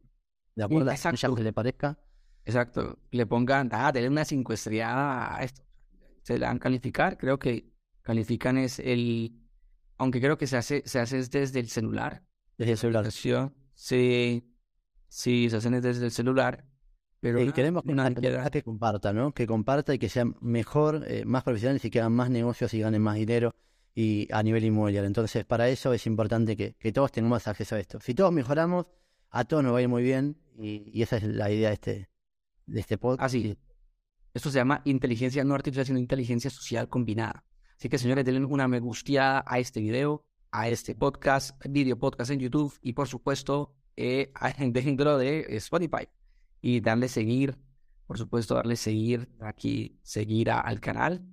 de 0.55 0.63
acuerdo 0.63 0.91
Exacto. 0.91 1.31
a 1.31 1.35
que 1.35 1.43
le 1.43 1.53
parezca. 1.53 1.97
Exacto. 2.43 2.99
Le 3.11 3.25
pongan, 3.25 3.69
ah, 3.71 3.91
denle 3.91 4.09
una 4.09 4.25
cinco 4.25 4.53
estrellada 4.53 5.37
a 5.37 5.43
esto 5.43 5.67
se 6.27 6.37
le 6.37 6.45
dan 6.45 6.59
calificar. 6.59 7.17
Creo 7.17 7.39
que 7.39 7.71
califican 8.01 8.57
es 8.57 8.79
el, 8.79 9.31
aunque 9.97 10.19
creo 10.19 10.37
que 10.37 10.45
se 10.45 10.57
hace, 10.57 10.83
se 10.85 10.99
hace 10.99 11.23
desde 11.23 11.61
el 11.61 11.69
celular. 11.69 12.21
Desde 12.57 12.73
el 12.73 12.77
celular. 12.77 13.09
Sí, 13.73 14.43
sí, 15.07 15.49
se 15.49 15.57
hacen 15.57 15.79
desde 15.81 16.05
el 16.05 16.11
celular, 16.11 16.65
Pero 17.19 17.41
y 17.41 17.51
queremos 17.51 17.83
que, 17.83 17.91
una, 17.91 18.13
que 18.13 18.63
comparta, 18.63 19.13
¿no? 19.13 19.33
Que 19.33 19.47
comparta 19.47 19.93
y 19.93 19.99
que 19.99 20.09
sean 20.09 20.35
mejor, 20.41 21.03
eh, 21.07 21.25
más 21.25 21.43
profesionales 21.43 21.83
y 21.85 21.89
que 21.89 21.99
hagan 21.99 22.13
más 22.13 22.29
negocios 22.29 22.73
y 22.73 22.79
ganen 22.79 23.01
más 23.01 23.15
dinero 23.15 23.55
y 23.95 24.27
a 24.31 24.43
nivel 24.43 24.63
inmobiliario. 24.63 25.07
Entonces, 25.07 25.43
para 25.45 25.69
eso 25.69 25.91
es 25.93 26.05
importante 26.05 26.55
que, 26.55 26.75
que 26.75 26.91
todos 26.91 27.11
tengamos 27.11 27.47
acceso 27.47 27.75
a 27.75 27.79
esto. 27.79 27.99
Si 27.99 28.13
todos 28.13 28.31
mejoramos, 28.31 28.85
a 29.31 29.43
todos 29.45 29.63
nos 29.63 29.73
va 29.73 29.79
a 29.79 29.81
ir 29.81 29.89
muy 29.89 30.03
bien 30.03 30.37
y, 30.57 31.01
esa 31.01 31.17
es 31.17 31.23
la 31.23 31.51
idea 31.51 31.69
de 31.69 31.73
este, 31.73 32.09
de 32.65 32.79
este 32.79 32.97
podcast. 32.97 33.23
Así. 33.23 33.57
Esto 34.33 34.51
se 34.51 34.59
llama 34.59 34.81
inteligencia 34.85 35.43
no 35.43 35.55
artificial, 35.55 35.85
sino 35.85 35.99
inteligencia 35.99 36.49
social 36.51 36.89
combinada. 36.89 37.43
Así 37.75 37.89
que, 37.89 37.97
señores, 37.97 38.25
denle 38.25 38.45
una 38.45 38.67
me 38.67 38.79
gusteada 38.79 39.43
a 39.47 39.59
este 39.59 39.79
video, 39.79 40.25
a 40.51 40.69
este 40.69 40.93
podcast, 40.93 41.59
video 41.67 41.97
podcast 41.97 42.31
en 42.31 42.39
YouTube 42.39 42.77
y, 42.81 42.93
por 42.93 43.07
supuesto, 43.07 43.76
eh, 43.97 44.31
dentro 44.71 45.17
de 45.17 45.45
Spotify. 45.57 46.07
Y 46.61 46.79
darle 46.79 47.07
seguir, 47.07 47.57
por 48.05 48.17
supuesto, 48.17 48.55
darle 48.55 48.75
seguir 48.75 49.29
aquí, 49.41 49.99
seguir 50.01 50.49
al 50.49 50.79
canal 50.79 51.23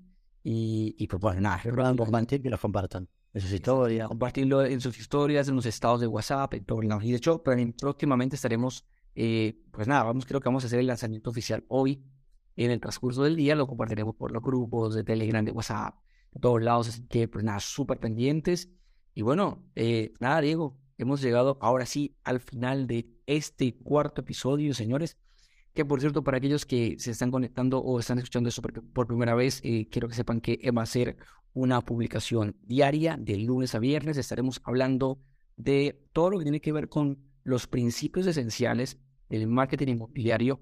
y, 0.47 1.07
pues 1.07 1.21
bueno, 1.21 1.41
nada. 1.41 1.63
compartir 1.97 2.43
que 2.43 2.51
lo 2.51 2.59
compartan 2.59 3.09
en 3.33 3.41
sus 3.41 3.51
historias. 3.53 4.09
Compartirlo 4.09 4.63
en 4.65 4.81
sus 4.81 4.99
historias, 4.99 5.49
en 5.49 5.57
los 5.57 5.65
estados 5.65 6.01
de 6.01 6.07
WhatsApp, 6.07 6.53
en 6.55 6.65
todos 6.65 6.85
lados. 6.85 7.05
Y 7.05 7.11
de 7.11 7.17
hecho, 7.17 7.43
próximamente 7.43 8.37
estaremos, 8.37 8.85
eh, 9.15 9.59
pues 9.71 9.89
nada, 9.89 10.05
vamos, 10.05 10.27
creo 10.27 10.41
que 10.41 10.49
vamos 10.49 10.65
a 10.65 10.67
hacer 10.67 10.81
el 10.81 10.87
lanzamiento 10.87 11.31
oficial 11.31 11.65
hoy. 11.69 12.05
En 12.57 12.71
el 12.71 12.79
transcurso 12.79 13.25
del 13.25 13.35
día 13.35 13.57
lo 13.57 13.67
compartiremos 13.67 14.15
por 14.15 14.31
los 14.31 14.43
grupos 14.43 14.95
de 14.95 15.03
Telegram, 15.03 15.45
de 15.45 15.51
WhatsApp, 15.51 15.97
de 16.33 16.41
todos 16.41 16.63
lados. 16.63 16.89
Así 16.89 17.07
que, 17.09 17.27
pues 17.27 17.43
nada, 17.43 17.59
súper 17.59 17.99
pendientes. 17.99 18.69
Y 19.15 19.23
bueno, 19.23 19.65
eh, 19.75 20.13
nada, 20.21 20.43
Diego, 20.43 20.79
hemos 20.99 21.21
llegado 21.21 21.59
ahora 21.61 21.87
sí 21.87 22.17
al 22.25 22.41
final 22.41 22.87
de 22.87 23.07
este 23.27 23.75
cuarto 23.77 24.23
episodio, 24.23 24.75
señores. 24.75 25.17
Que 25.73 25.85
por 25.85 26.01
cierto, 26.01 26.23
para 26.23 26.39
aquellos 26.39 26.67
que 26.67 26.97
se 26.99 27.11
están 27.11 27.31
conectando 27.31 27.81
o 27.81 27.99
están 27.99 28.19
escuchando 28.19 28.49
esto 28.49 28.63
por, 28.63 29.07
primera 29.07 29.35
vez, 29.35 29.61
eh, 29.65 29.89
quiero 29.91 30.09
que 30.09 30.15
sepan 30.15 30.41
que 30.41 30.71
va 30.71 30.83
a 30.83 30.87
ser 30.87 31.17
una 31.53 31.81
publicación 31.81 32.57
diaria 32.63 33.17
de 33.19 33.37
lunes 33.39 33.75
a 33.75 33.81
viernes. 33.81 34.17
Estaremos 34.17 34.61
hablando 34.65 35.19
de 35.57 36.01
todo 36.13 36.31
lo 36.31 36.39
que 36.39 36.45
tiene 36.45 36.61
que 36.61 36.73
ver 36.73 36.89
con 36.89 37.19
los 37.43 37.67
principios 37.67 38.27
esenciales 38.27 38.99
del 39.29 39.47
marketing 39.49 39.89
inmobiliario. 39.89 40.61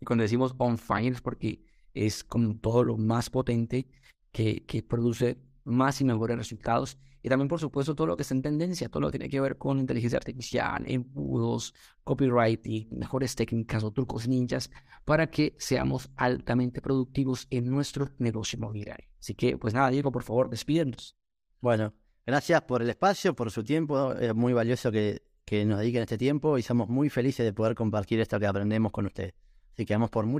Y 0.00 0.04
cuando 0.04 0.22
decimos 0.22 0.54
on 0.58 0.78
fire 0.78 1.20
porque 1.22 1.64
es 1.92 2.22
como 2.22 2.56
todo 2.58 2.84
lo 2.84 2.96
más 2.96 3.30
potente 3.30 3.88
que, 4.32 4.64
que 4.64 4.82
produce 4.82 5.38
más 5.64 6.00
y 6.00 6.04
mejores 6.04 6.36
resultados. 6.36 6.98
Y 7.24 7.30
también, 7.30 7.48
por 7.48 7.58
supuesto, 7.58 7.94
todo 7.94 8.06
lo 8.06 8.16
que 8.18 8.22
está 8.22 8.34
en 8.34 8.42
tendencia, 8.42 8.90
todo 8.90 9.00
lo 9.00 9.06
que 9.10 9.18
tiene 9.18 9.30
que 9.30 9.40
ver 9.40 9.56
con 9.56 9.78
inteligencia 9.78 10.18
artificial, 10.18 10.84
embudos, 10.86 11.74
copywriting, 12.04 12.86
mejores 12.90 13.34
técnicas 13.34 13.82
o 13.82 13.90
trucos 13.92 14.28
ninjas 14.28 14.70
para 15.06 15.30
que 15.30 15.56
seamos 15.58 16.10
altamente 16.16 16.82
productivos 16.82 17.46
en 17.48 17.70
nuestro 17.70 18.10
negocio 18.18 18.58
inmobiliario. 18.58 19.08
Así 19.18 19.34
que, 19.34 19.56
pues 19.56 19.72
nada, 19.72 19.88
Diego, 19.88 20.12
por 20.12 20.22
favor, 20.22 20.50
despídenos. 20.50 21.16
Bueno, 21.62 21.94
gracias 22.26 22.60
por 22.60 22.82
el 22.82 22.90
espacio, 22.90 23.34
por 23.34 23.50
su 23.50 23.64
tiempo. 23.64 24.12
Es 24.12 24.34
muy 24.34 24.52
valioso 24.52 24.92
que, 24.92 25.22
que 25.46 25.64
nos 25.64 25.78
dediquen 25.78 26.02
este 26.02 26.18
tiempo 26.18 26.58
y 26.58 26.62
somos 26.62 26.90
muy 26.90 27.08
felices 27.08 27.46
de 27.46 27.54
poder 27.54 27.74
compartir 27.74 28.20
esto 28.20 28.38
que 28.38 28.46
aprendemos 28.46 28.92
con 28.92 29.06
ustedes. 29.06 29.32
Así 29.72 29.86
que 29.86 29.94
vamos 29.94 30.10
por 30.10 30.26
mucho. 30.26 30.32